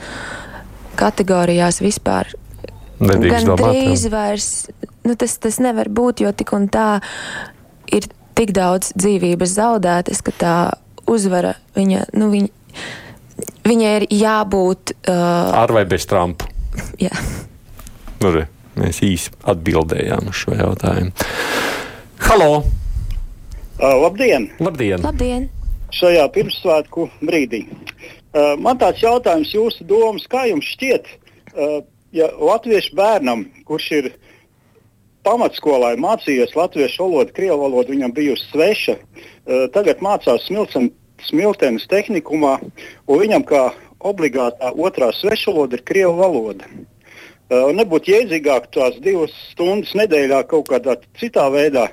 kategorijās 1.01 1.81
vispār 1.83 2.29
Nedrīkst 3.03 3.49
domāt, 3.49 3.75
drīz 3.75 4.07
vairs, 4.13 4.49
nu 5.09 5.17
tas, 5.19 5.35
tas 5.43 5.59
nevar 5.65 5.91
būt, 5.91 6.23
jo 6.23 6.31
tik 6.37 6.53
un 6.55 6.69
tā 6.73 7.03
ir 7.93 8.09
tik 8.39 8.55
daudz 8.57 8.93
dzīvības 8.99 9.57
zaudētas, 9.59 10.23
ka 10.25 10.35
tā 10.39 10.57
uzvara, 11.11 11.55
viņa, 11.77 12.07
nu 12.17 12.31
viņa, 12.33 12.83
viņai 13.69 13.93
ir 14.01 14.07
jābūt, 14.17 14.95
uh, 15.05 15.63
Ar 15.63 15.73
vai 15.75 15.85
bez 15.89 16.07
Trumpa? 16.09 16.49
jā. 17.01 17.13
Nu, 18.23 18.31
re, 18.35 18.47
mēs 18.79 19.03
īsi 19.05 19.33
atbildējām 19.51 20.31
uz 20.31 20.39
šo 20.45 20.57
jautājumu. 20.57 21.13
Halo! 22.23 22.63
Uh, 23.83 23.97
labdien! 24.05 24.49
Labdien! 24.63 25.03
Labdien! 25.03 25.49
Šajā 25.93 26.25
pirmsvētku 26.33 27.09
brīdī. 27.21 27.67
Uh, 28.33 28.55
man 28.63 28.79
tāds 28.81 29.03
jautājums, 29.03 29.51
jūsu 29.53 29.85
domas, 29.85 30.25
kā 30.31 30.47
jums 30.49 30.71
šķiet, 30.73 31.11
uh, 31.53 31.81
ja 32.17 32.31
latviešu 32.39 32.95
bērnam, 32.97 33.45
kurš 33.69 33.89
ir 33.99 34.09
pamatskolā 35.27 35.95
mācījies 36.01 36.57
latviešu 36.59 37.07
valodu, 37.07 37.35
krievu 37.37 37.61
valodu, 37.65 37.95
viņam 37.95 38.15
bijusi 38.17 38.49
sveša, 38.51 38.97
uh, 38.99 39.67
tagad 39.75 40.03
mācās 40.05 40.47
smilcam, 40.49 40.91
smiltenes 41.23 41.87
tehnikumā, 41.91 42.59
un 43.07 43.23
viņam 43.23 43.47
kā 43.47 43.63
obligātā 44.03 44.73
otrā 44.75 45.13
svešvaloda 45.15 45.79
ir 45.79 45.85
krievu 45.87 46.17
valoda. 46.19 46.67
Uh, 47.53 47.71
nebūtu 47.77 48.15
jēdzīgāk 48.15 48.71
tās 48.75 48.99
divas 49.05 49.35
stundas 49.53 49.93
nedēļā 49.99 50.43
kaut 50.51 50.71
kādā 50.73 50.97
citā 51.21 51.47
veidā 51.53 51.91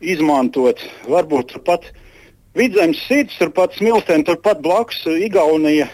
izmantot. 0.00 0.80
Varbūt 1.08 1.54
turpat 1.54 1.90
vidzemes 2.56 3.00
sirds, 3.08 3.36
turpat 3.40 3.76
smilteni, 3.78 4.26
turpat 4.26 4.62
blakus 4.64 5.02
Igaunija. 5.08 5.88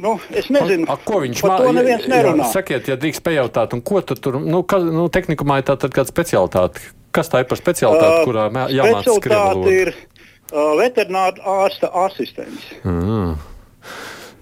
Nu, 0.00 0.16
es 0.32 0.48
nezinu, 0.48 0.86
A, 0.88 0.96
ko 0.96 1.20
viņš. 1.20 1.42
Jā, 1.44 2.48
sakiet, 2.52 2.88
ja 2.88 2.96
drīkst 2.96 3.22
pajautāt, 3.26 3.74
un 3.76 3.82
ko 3.84 4.00
tu 4.00 4.16
tur, 4.16 4.38
nu, 4.40 4.62
ka, 4.64 4.80
nu 4.80 5.04
tehnikumā 5.12 5.60
ir 5.60 5.68
tā 5.68 5.76
tad 5.80 5.92
kāda 5.92 6.08
specialitāte. 6.08 6.80
Kas 7.12 7.28
tā 7.28 7.42
ir 7.42 7.48
par 7.50 7.60
specialitāti, 7.60 8.22
Uh, 8.22 8.24
kurā 8.24 8.46
jāmācās 8.72 9.20
krievu 9.20 9.20
Specialitāte 9.20 9.74
ir 9.82 9.92
uh, 9.92 10.72
veterināra 10.80 11.44
ārsta 11.60 11.92
asistents. 12.06 12.70
Mm. 12.88 13.34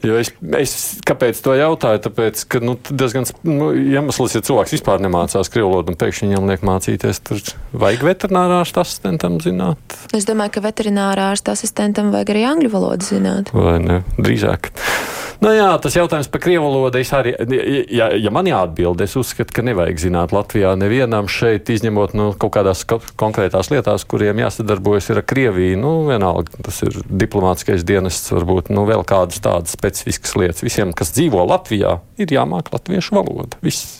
Jo 0.07 0.17
es, 0.21 0.31
es 0.57 0.75
kāpēc 1.07 1.41
to 1.45 1.53
jautāju? 1.59 2.01
Tāpēc, 2.07 2.45
ka 2.49 2.61
nu, 2.65 2.77
diezgan 2.89 3.27
nu, 3.45 3.71
iemesls, 3.77 4.35
ja 4.39 4.41
cilvēks 4.47 4.73
vispār 4.79 5.03
nemācās 5.05 5.51
krievu 5.53 5.73
valodu 5.75 5.93
un 5.93 6.01
pēkšņi 6.01 6.31
viņam 6.31 6.49
liek 6.49 6.65
mācīties, 6.65 7.21
tur 7.27 7.43
vajag 7.77 8.07
veterinārā 8.09 8.63
asistentam 8.65 9.41
zināt, 9.45 9.79
Es 10.17 10.25
domāju, 10.29 10.57
ka 10.57 10.65
veterinārā 10.65 11.31
ārsta 11.35 11.53
asistentam 11.55 12.11
vajag 12.15 12.33
arī 12.35 12.47
angļu 12.49 12.73
valodu 12.73 13.07
zināt. 13.13 13.53
vai 13.53 13.79
ne? 13.83 14.03
Drīzāk. 14.19 14.73
Nu, 15.41 15.49
jā, 15.57 15.71
tas 15.81 15.95
jautājums 15.97 16.29
par 16.29 16.43
krievu 16.45 16.67
valodu. 16.69 16.99
Es 17.01 17.09
arī, 17.17 17.31
ja, 17.89 18.11
ja 18.13 18.29
man 18.35 18.45
jāatbild, 18.45 19.01
es 19.01 19.15
uzskatu, 19.17 19.55
ka 19.57 19.63
nevajag 19.65 19.97
zināt 20.03 20.35
Latvijā 20.37 20.75
nevienam 20.77 21.31
šeit, 21.33 21.71
izņemot 21.73 22.13
nu, 22.13 22.27
kaut 22.37 22.53
kādās 22.59 22.83
ko- 22.85 22.99
konkrētās 23.17 23.71
lietās, 23.73 24.05
kuriem 24.05 24.43
jāsadarbojas 24.43 25.09
ar 25.15 25.23
Krieviju. 25.25 25.79
Nu, 25.81 25.93
vienalga, 26.11 26.53
tas 26.67 26.83
ir 26.85 26.99
diplomātskais 27.09 27.87
dienests, 27.89 28.29
varbūt 28.37 28.69
nu, 28.69 28.85
vēl 28.91 29.01
kādas 29.09 29.41
tādas 29.41 29.81
specifiskas 29.90 30.37
lietas. 30.38 30.64
Visiem, 30.64 30.94
kas 30.96 31.12
dzīvo 31.16 31.42
Latvijā, 31.50 31.98
ir 32.20 32.33
jāmāk 32.33 32.72
latviešu 32.74 33.18
valoda. 33.18 33.59
Viss. 33.64 34.00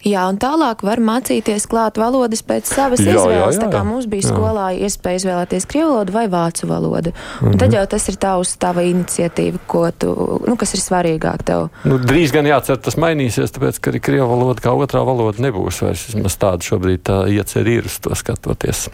Jā, 0.00 0.22
un 0.32 0.38
tālāk 0.40 0.80
var 0.80 0.96
mācīties 1.04 1.66
klāt 1.68 1.98
valodas 2.00 2.40
pēc 2.46 2.64
savas 2.64 3.02
Jā, 3.04 3.12
jā, 3.12 3.18
izvēles. 3.20 3.56
jā, 3.58 3.60
Tā 3.60 3.66
kā 3.68 3.80
jā. 3.82 3.84
mums 3.84 4.06
bija 4.08 4.22
Jā. 4.24 4.30
skolā 4.32 4.66
iespēja 4.80 5.18
izvēlēties 5.20 5.66
krievu 5.68 5.90
valodu 5.92 6.14
vai 6.14 6.22
vācu 6.32 6.64
valodu. 6.70 7.12
Un 7.42 7.48
Mhm. 7.50 7.58
tad 7.60 7.72
jau 7.76 7.82
tas 7.86 8.08
ir 8.08 8.16
tavs, 8.16 8.56
tava 8.56 8.80
iniciatīva, 8.80 9.58
ko 9.68 9.90
tu, 9.92 10.40
nu, 10.48 10.56
kas 10.56 10.72
ir 10.72 10.80
svarīgāk 10.80 11.44
tev. 11.44 11.68
Nu, 11.84 11.98
drīz 11.98 12.32
gan 12.32 12.46
jācer, 12.48 12.80
tas 12.80 12.94
mainīsies, 12.96 13.52
tāpēc, 13.52 13.78
ka 13.80 13.90
arī 13.92 14.00
krievu 14.00 14.28
valoda 14.32 14.60
kā 14.64 14.72
otrā 14.72 15.04
valoda 15.04 15.36
nebūs 15.38 15.82
vairs. 15.84 16.06
Vismaz 16.08 16.38
tāda 16.40 16.64
šobrīd 16.64 17.02
tā 17.04 17.28
iecer 17.28 17.68
ir 17.68 17.84
uz 17.84 17.98
to 18.00 18.08
skatoties. 18.16 18.88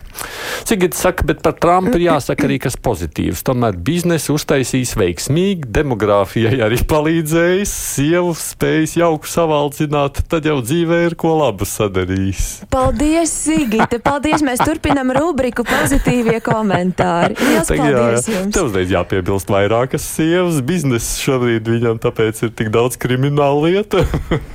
Sigits 0.64 0.98
saka, 0.98 1.22
bet 1.22 1.40
par 1.40 1.52
Trumpu 1.52 1.94
ir 2.00 2.10
jāsaka 2.10 2.48
arī 2.48 2.58
kas 2.60 2.74
pozitīvs. 2.74 3.44
Tomēr 3.46 3.76
biznesu 3.78 4.34
uztaisīs 4.34 4.96
veiksmīgi, 4.98 5.70
demogrāfijai 5.70 6.58
arī 6.66 6.82
palīdzējis, 6.82 7.70
sievu 7.94 8.34
spējas 8.34 8.96
jauku 8.98 9.26
savaldzināt, 9.30 10.24
tad 10.28 10.42
jau 10.50 10.58
dzīvē 10.60 10.95
ir 11.04 11.16
ko 11.18 11.34
labu 11.38 11.66
sadarījis. 11.68 12.44
Paldies, 12.72 13.32
Sigita! 13.32 13.98
Paldies! 14.02 14.44
Mēs 14.46 14.62
turpinam 14.64 15.12
rubriku 15.16 15.64
pozitīvie 15.66 16.38
komentāri. 16.44 17.36
Lielas 17.40 17.70
Tagad 17.70 17.84
paldies 17.84 18.28
jā, 18.28 18.36
jums! 18.38 18.54
Tev 18.56 18.70
uzreiz 18.70 18.94
jāpiebilst 18.94 19.52
vairākas 19.52 20.06
sievas 20.16 20.62
biznesa 20.66 21.20
šobrīd 21.24 21.68
viņam, 21.72 22.00
tāpēc 22.02 22.46
ir 22.46 22.54
tik 22.58 22.72
daudz 22.74 22.98
krimināla 23.00 23.68
lieta. 23.68 24.06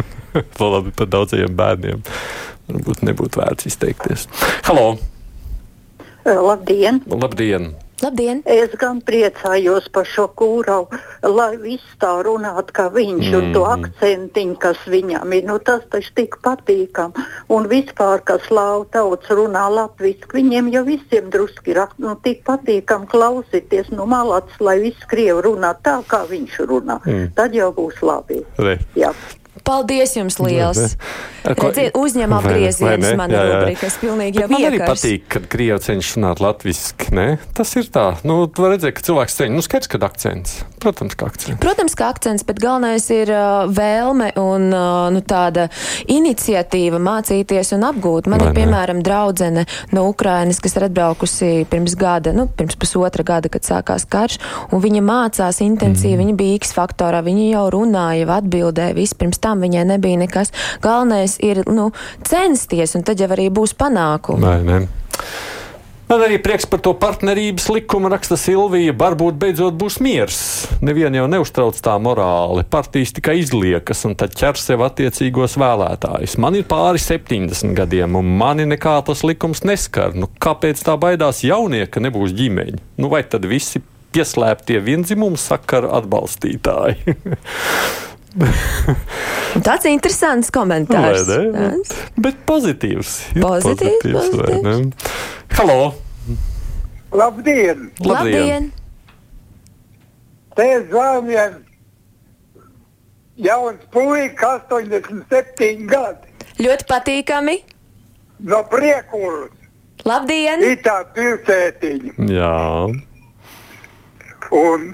Vēl 0.58 0.76
labi 0.78 0.96
par 0.96 1.12
daudzajiem 1.12 1.56
bērniem. 1.60 2.04
Varbūt 2.72 3.06
nebūtu 3.08 3.42
vērts 3.42 3.68
izteikties. 3.72 4.28
Halo! 4.68 4.96
Labdien! 6.26 7.02
Labdien! 7.10 7.72
Labdien! 8.02 8.40
Es 8.50 8.72
gan 8.82 8.98
priecājos 9.06 9.86
par 9.94 10.08
šo 10.10 10.24
kūrau, 10.34 10.88
lai 11.22 11.52
viss 11.62 11.86
tā 12.02 12.10
runātu 12.26 12.74
kā 12.74 12.88
viņš 12.90 13.28
mm. 13.28 13.36
un 13.38 13.52
to 13.54 13.62
Mhm. 13.62 13.84
akcentiņu, 13.86 14.56
kas 14.58 14.80
viņam 14.90 15.34
ir. 15.38 15.44
Nu, 15.46 15.60
tas 15.60 15.84
taču 15.90 16.10
tik 16.16 16.38
patīkam. 16.42 17.14
Un 17.50 17.68
vispār, 17.70 18.24
kas 18.26 18.42
slāv 18.50 18.88
tauts 18.92 19.30
runā 19.30 19.68
latviski, 19.70 20.34
viņiem 20.34 20.72
jau 20.74 20.84
visiem 20.84 21.30
druski 21.30 21.76
ir 21.76 21.82
nu, 21.98 22.16
tik 22.24 22.44
patīkam 22.44 23.06
klausīties 23.06 23.92
no 23.92 24.06
malats, 24.06 24.54
lai 24.60 24.80
viss 24.80 25.06
krievi 25.06 25.42
runā 25.42 25.76
tā, 25.84 26.02
kā 26.08 26.26
viņš 26.26 26.58
runā. 26.66 26.98
Mm. 27.06 27.30
Tad 27.36 27.54
jau 27.54 27.72
būs 27.72 28.02
labi. 28.02 28.42
Paldies 29.64 30.16
jums 30.18 30.40
liels! 30.42 30.96
Ko- 31.58 31.70
Redziet, 31.72 31.96
uzņem 31.98 32.34
apgriezienus 32.38 33.16
ne? 33.18 33.26
jā. 33.34 33.46
rubrika. 33.50 33.88
Es 33.88 33.96
pilnīgi 33.98 34.42
jau 34.44 34.48
Man 34.52 34.62
arī 34.62 34.78
iekars. 34.78 34.90
patīk, 34.92 35.24
kad 35.28 35.48
krievi 35.50 35.80
cenšas 35.82 36.18
runāt 36.20 36.42
latviešu. 36.44 37.10
Tas 37.58 37.72
ir 37.80 37.88
tā. 37.94 38.06
Nu, 38.24 38.46
tu 38.48 38.68
redzēt, 38.70 38.94
ka 38.98 39.02
cilvēks 39.08 39.38
ceļ. 39.40 39.50
Nu, 39.56 39.64
skaidrs, 39.66 39.90
ka 39.90 39.98
akcents. 40.06 40.60
Protams, 40.82 41.16
ka 41.18 41.26
akcents. 41.32 41.58
Protams, 41.62 41.96
ka 41.98 42.10
akcents, 42.14 42.46
bet 42.46 42.60
galvenais 42.62 43.06
ir 43.14 43.30
uh, 43.34 43.66
vēlme 43.74 44.32
un 44.42 44.68
uh, 44.70 45.10
nu, 45.14 45.22
tāda 45.26 45.68
iniciatīva 46.12 47.00
mācīties 47.02 47.74
un 47.78 47.86
apgūt. 47.90 48.30
Man 48.32 48.42
Vai 48.42 48.50
ir 48.50 48.54
ne? 48.54 48.58
piemēram 48.62 49.02
draudzene 49.06 49.66
no 49.96 50.06
Ukrainas, 50.12 50.60
kas 50.64 50.78
ir 50.78 50.86
atbraukusi 50.90 51.52
pirms 51.72 51.96
gada, 52.00 52.34
nu, 52.36 52.48
pirms 52.48 52.78
pusotra 52.82 53.26
gada, 53.28 53.50
kad 53.54 53.66
sākās 53.68 54.06
karš, 54.10 54.38
un 54.72 54.82
viņa 54.84 55.02
mācās 55.06 55.62
intensīvi, 55.66 56.12
Mhm. 56.12 56.22
viņa 56.22 56.36
bija 56.38 56.56
X 56.62 56.74
faktorā, 56.76 57.22
viņa 57.26 57.46
jau 57.54 57.66
runāja, 57.78 58.26
jau 58.26 58.32
atbildēja, 58.40 58.96
viss 58.98 59.14
pirms 59.18 59.40
tam 59.52 59.64
viņai 59.64 59.86
nebija 59.96 60.24
nekas. 60.24 60.54
Galvenais 60.84 61.38
ir 61.44 61.66
nu, 61.68 61.92
censties, 62.28 62.96
un 62.96 63.08
tad 63.08 63.20
jau 63.22 63.32
arī 63.36 63.52
būs 63.54 63.76
panākumi. 63.80 64.48
Vai 64.48 64.60
ne? 64.68 64.84
Man 66.12 66.26
arī 66.26 66.42
prieks 66.44 66.66
par 66.68 66.82
to 66.84 66.92
partnerības 67.00 67.70
likumu, 67.72 68.10
raksta 68.12 68.36
Silvija. 68.36 68.92
Varbūt 69.00 69.38
beidzot 69.40 69.78
būs 69.80 70.02
miers. 70.04 70.40
Nevienu 70.84 71.22
jau 71.22 71.28
neuztrauc 71.32 71.78
tā 71.80 71.94
morāli. 72.04 72.66
Partijas 72.68 73.14
tikai 73.16 73.38
izliekas 73.40 74.04
un 74.10 74.18
tad 74.20 74.36
ķer 74.36 74.60
sev 74.60 74.84
attiecīgos 74.84 75.56
vēlētājus. 75.62 76.36
Man 76.44 76.60
ir 76.60 76.68
pāri 76.68 77.00
70 77.00 77.72
gadiem, 77.80 78.20
un 78.20 78.36
mani 78.44 78.68
nekā 78.68 78.98
tas 79.08 79.24
likums 79.24 79.64
neskar. 79.64 80.12
Nu, 80.12 80.28
kāpēc 80.44 80.84
tā 80.84 81.00
baidās 81.00 81.46
jaunie, 81.48 81.86
ka 81.88 82.04
nebūs 82.04 82.36
ģimeņi? 82.36 82.84
Nu, 83.00 83.08
vai 83.14 83.24
tad 83.24 83.48
visi 83.48 83.80
pieslēptie 84.12 84.84
vienzimumu 84.84 85.40
sakaru 85.40 85.96
atbalstītāji? 85.96 87.16
Tāds 89.68 89.86
interesants 89.90 90.52
komentārs. 90.56 91.26
Vai 91.28 91.48
ne? 91.52 91.72
Bet 92.24 92.38
pozitīvs. 92.48 93.16
Pozitīvs, 93.36 94.06
pozitīvs. 94.06 94.62
ne? 94.64 94.76
Halo! 95.58 95.80
Labdien! 97.12 97.90
Labdien! 98.08 98.70
Te 100.56 100.68
zvanu 100.88 101.28
viens 101.28 101.60
jauns 103.42 103.84
puika, 103.92 104.58
87 104.70 105.88
gadi, 105.92 106.28
Ļoti 106.62 106.86
patīkami! 106.90 107.56
no 108.48 108.60
priekuras, 108.72 109.52
Labdien! 110.08 110.64
itā 110.72 111.02
pilsētiņa. 111.16 112.16
Jā. 112.32 112.56
Un 114.52 114.88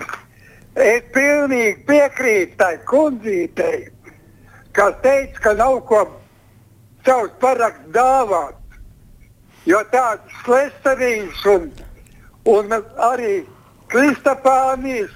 es 0.78 1.04
pilnīgi 1.14 1.84
piekrītu 1.88 2.58
tai 2.60 2.78
kundzītei, 2.90 3.88
kas 4.78 4.96
teica, 5.04 5.40
ka 5.42 5.54
nav 5.58 5.80
ko 5.90 6.04
savus 7.06 7.32
parakstu 7.42 7.94
dāvāt. 7.96 8.56
Jo 9.68 9.82
tāds 9.92 10.36
slēstarīgs 10.46 11.46
un, 11.52 11.72
un 12.48 12.76
arī 13.10 13.42
Kristapānijas 13.92 15.12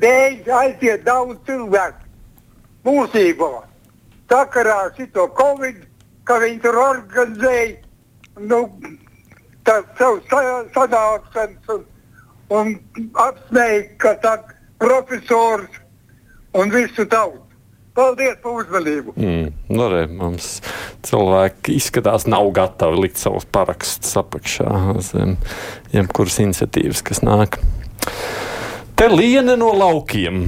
dēļ 0.00 0.50
aiziet 0.60 1.04
daudz 1.04 1.40
cilvēku 1.48 2.04
mūsībā. 2.86 3.50
Sakarā 4.30 4.78
ar 4.86 4.94
šo 4.96 5.26
Covid, 5.38 5.82
ka 6.24 6.38
viņi 6.42 6.62
tur 6.64 6.78
organizēja 6.82 7.76
nu, 8.48 8.62
tā, 9.64 9.80
savu 9.98 10.20
sa- 10.30 10.64
sanāksmes 10.74 11.84
un, 12.54 12.76
apsmēja, 13.26 13.82
ka 14.02 14.14
tā 14.22 14.36
profesors 14.82 15.82
un 16.56 16.72
visu 16.72 17.06
tautu. 17.10 17.42
Paldies 17.96 18.36
par 18.42 18.58
uzmanību! 18.60 19.14
Mm, 19.16 19.52
nu, 19.72 19.84
re, 19.88 20.02
mums 20.12 20.58
cilvēki 21.08 21.78
izskatās, 21.78 22.26
nav 22.28 22.50
gatavi 22.56 23.06
likt 23.06 23.20
savus 23.22 23.46
parakstus 23.48 24.12
apakšā 24.20 24.68
zem 25.00 25.38
jebkuras 25.94 26.36
iniciatīvas, 26.44 27.00
kas 27.06 27.22
nāk. 27.24 27.56
Te 29.00 29.08
liene 29.08 29.56
no 29.56 29.72
laukiem. 29.76 30.44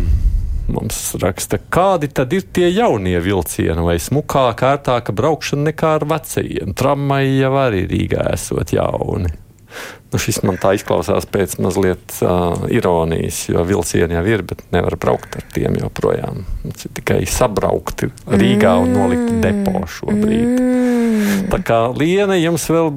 Mums 0.69 1.01
raksta, 1.17 1.57
kādi 1.73 2.11
tad 2.13 2.35
ir 2.37 2.45
tie 2.53 2.69
jaunie 2.69 3.17
vilcieni, 3.25 3.81
vai 3.81 3.97
smukāka, 3.97 4.75
ērtāka 4.77 5.17
braukšana 5.17 5.71
nekā 5.71 5.95
ar 5.97 6.05
vecajiem. 6.11 6.77
Tramvaji 6.77 7.39
jau 7.39 7.55
arī 7.57 7.87
Rīgā 7.89 8.29
esot 8.35 8.77
jauni. 8.77 9.33
Nu, 10.09 10.17
šis 10.21 10.41
man 10.47 10.57
tā 10.61 10.73
izklausās 10.79 11.27
pēc 11.29 11.59
mazliet 11.61 12.15
uh, 12.25 12.65
ironijas, 12.73 13.43
jo 13.51 13.65
vilcieni 13.69 14.17
jau 14.17 14.25
ir, 14.31 14.45
bet 14.49 14.65
nevar 14.73 14.97
braukt 15.01 15.37
ar 15.37 15.45
tiem 15.53 15.77
joprojām. 15.83 16.47
Tikai 16.97 17.21
sabraukti 17.29 18.09
Rīgā 18.33 18.73
un 18.81 18.97
nolikt 18.97 19.35
depo 19.45 19.85
šobrīd. 19.99 20.98
Tā 21.53 21.61
kā 21.65 21.79
Liena 21.97 22.37
jums 22.39 22.67
vēl 22.71 22.91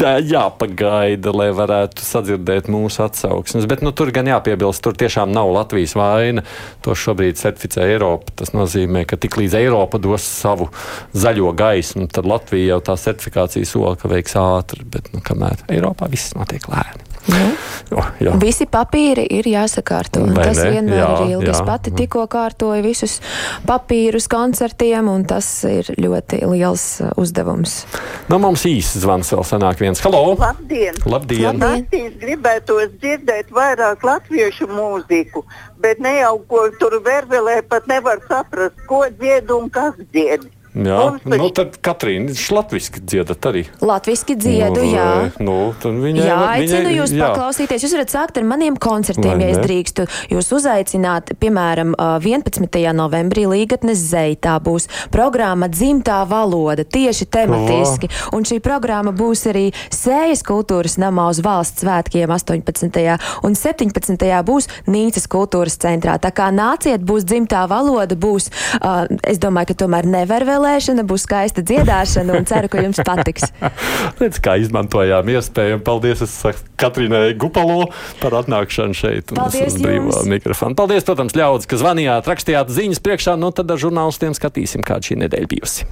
jā, 0.00 0.14
jāpagaida, 0.34 1.32
lai 1.34 1.48
varētu 1.56 2.04
sadzirdēt 2.04 2.70
mūsu 2.72 3.04
atsauksmes. 3.06 3.68
Bet 3.70 3.84
nu, 3.84 3.92
tur 3.96 4.12
gan 4.14 4.28
jāpiebilst, 4.30 4.82
tur 4.84 4.96
tiešām 4.98 5.32
nav 5.34 5.52
Latvijas 5.54 5.96
vaina. 5.98 6.44
To 6.84 6.96
šobrīd 6.96 7.40
certificē 7.40 7.88
Eiropa. 7.90 8.34
Tas 8.42 8.54
nozīmē, 8.56 9.04
ka 9.08 9.18
tiklīdz 9.20 9.58
Eiropa 9.60 10.00
dos 10.02 10.24
savu 10.24 10.70
zaļo 11.16 11.54
gaismu, 11.58 12.08
tad 12.12 12.28
Latvija 12.30 12.74
jau 12.76 12.80
tā 12.90 12.98
certifikācija 13.00 13.68
sola, 13.68 13.96
ka 14.00 14.10
veiks 14.12 14.38
ātri. 14.40 14.86
Bet 14.88 15.12
nu, 15.14 15.24
kamēr 15.24 15.66
Eiropā 15.70 16.10
viss 16.12 16.36
notiek 16.38 16.68
lēni. 16.70 17.09
Nu, 17.30 17.50
Jo, 17.90 18.02
jā. 18.22 18.32
visi 18.38 18.66
papīri 18.70 19.24
ir 19.38 19.46
jāsakārto. 19.50 20.22
Vai 20.30 20.44
Tas 20.46 20.60
ne? 20.60 20.68
vienmēr 20.76 21.00
Jā, 21.00 21.08
ir 21.24 21.32
ilgi. 21.34 21.48
Es 21.50 21.62
pati 21.66 21.90
tikko 21.96 22.22
kārtoju 22.30 22.84
visus 22.84 23.16
papīrus 23.66 24.28
koncertiem, 24.30 25.08
un 25.10 25.24
tas 25.26 25.48
ir 25.66 25.90
ļoti 25.98 26.38
liels 26.52 26.84
uh, 27.02 27.10
uzdevums. 27.20 27.80
Nu, 28.30 28.38
mums 28.42 28.62
īsts 28.70 29.00
zvans 29.02 29.32
vēl 29.34 29.42
sanāk 29.48 29.82
viens. 29.82 30.02
Halo! 30.06 30.36
Labdien! 30.38 31.00
Labdien! 31.10 31.58
Naktīs 31.58 32.14
gribētos 32.22 32.94
dzirdēt 33.00 33.50
vairāk 33.54 34.06
latviešu 34.06 34.70
mūziku, 34.70 35.42
bet 35.82 35.98
ne 36.04 36.14
jau 36.20 36.36
ko 36.50 36.68
tur 36.78 37.00
vervelē, 37.04 37.58
pat 37.66 37.90
nevar 37.90 38.22
saprast, 38.30 38.78
ko 38.86 39.02
dzied 39.18 39.50
un 39.50 39.66
kas 39.72 39.98
dzied. 40.14 40.46
Jā, 40.70 41.18
nu 41.26 41.48
tad 41.50 41.74
Katrīna 41.82 42.30
šlatviski 42.38 43.00
dziedat 43.02 43.46
arī. 43.50 43.64
Latviski 43.82 44.36
dziedu, 44.38 44.84
nu, 44.84 44.92
jā. 44.94 45.06
Nu, 45.42 45.56
viņai, 45.82 46.22
Jā, 46.22 46.36
viņai- 46.38 46.60
aicinu 46.62 46.92
jūs 46.94 47.14
jā. 47.16 47.30
paklausīties. 47.34 47.82
Jūs 47.82 47.94
varat 47.96 48.12
sākt 48.14 48.38
ar 48.38 48.44
maniem 48.46 48.76
koncertiem, 48.78 49.34
Vai 49.40 49.48
ja 49.48 49.50
es 49.50 49.58
ne? 49.58 49.64
drīkstu 49.66 50.06
jūs 50.30 50.50
uzaicināt. 50.54 51.32
Piemēram, 51.42 51.94
ā, 51.98 52.20
11. 52.22 52.92
novembrī 52.94 53.46
Līgatnes 53.50 53.98
Zeitā 54.12 54.60
būs 54.62 54.86
programma 55.10 55.66
Dzimtā 55.68 56.20
valoda, 56.28 56.84
tieši 56.84 57.26
tematiski. 57.26 58.08
Un 58.32 58.46
šī 58.46 58.60
programma 58.62 59.10
būs 59.10 59.46
arī 59.50 59.72
Sējas 59.90 60.44
kultūras 60.46 60.98
namā 61.02 61.30
uz 61.30 61.40
valsts 61.42 61.82
svētkiem 61.82 62.30
18. 62.30 63.18
un 63.42 63.54
17. 63.58 64.42
būs 64.46 64.68
Nīcas 64.86 65.26
kultūras 65.26 65.76
centrā. 65.82 66.14
Tā 66.22 66.30
kā 66.30 66.50
nāciet, 66.54 67.02
būs 67.02 67.26
dzimtā 67.26 67.66
valoda, 67.68 68.14
būs, 68.14 68.50
uh, 68.84 69.06
es 69.24 69.38
domāju, 69.42 69.72
ka 69.72 69.74
tomēr 69.84 70.06
nevar 70.06 70.44
vēl 70.46 70.59
novēlēšana, 70.60 71.04
būs 71.08 71.24
skaista 71.26 71.64
dziedāšana 71.64 72.36
un 72.38 72.46
ceru, 72.48 72.70
ka 72.70 72.82
jums 72.84 73.00
patiks. 73.06 73.48
Redz, 74.20 74.40
kā 74.42 74.56
izmantojām 74.60 75.30
iespēju. 75.32 75.80
Paldies 75.86 76.24
Katrīnai 76.80 77.32
Gupalo 77.40 77.88
par 78.20 78.38
atnākšanu 78.42 78.96
šeit. 78.96 79.34
Paldies 79.36 79.78
brīvā 79.80 80.24
mikrofonu. 80.30 80.78
Paldies, 80.78 81.06
protams, 81.08 81.36
ļaudis, 81.38 81.70
ka 81.70 81.80
zvanījāt, 81.80 82.30
rakstījāt 82.30 82.72
ziņas 82.76 83.02
priekšā. 83.04 83.36
Nu, 83.40 83.52
tad 83.54 83.72
ar 83.72 83.80
žurnālistiem 83.80 84.36
skatīsim, 84.36 84.84
kāda 84.86 85.10
šī 85.10 85.20
nedēļa 85.24 85.50
bijusi. 85.50 85.90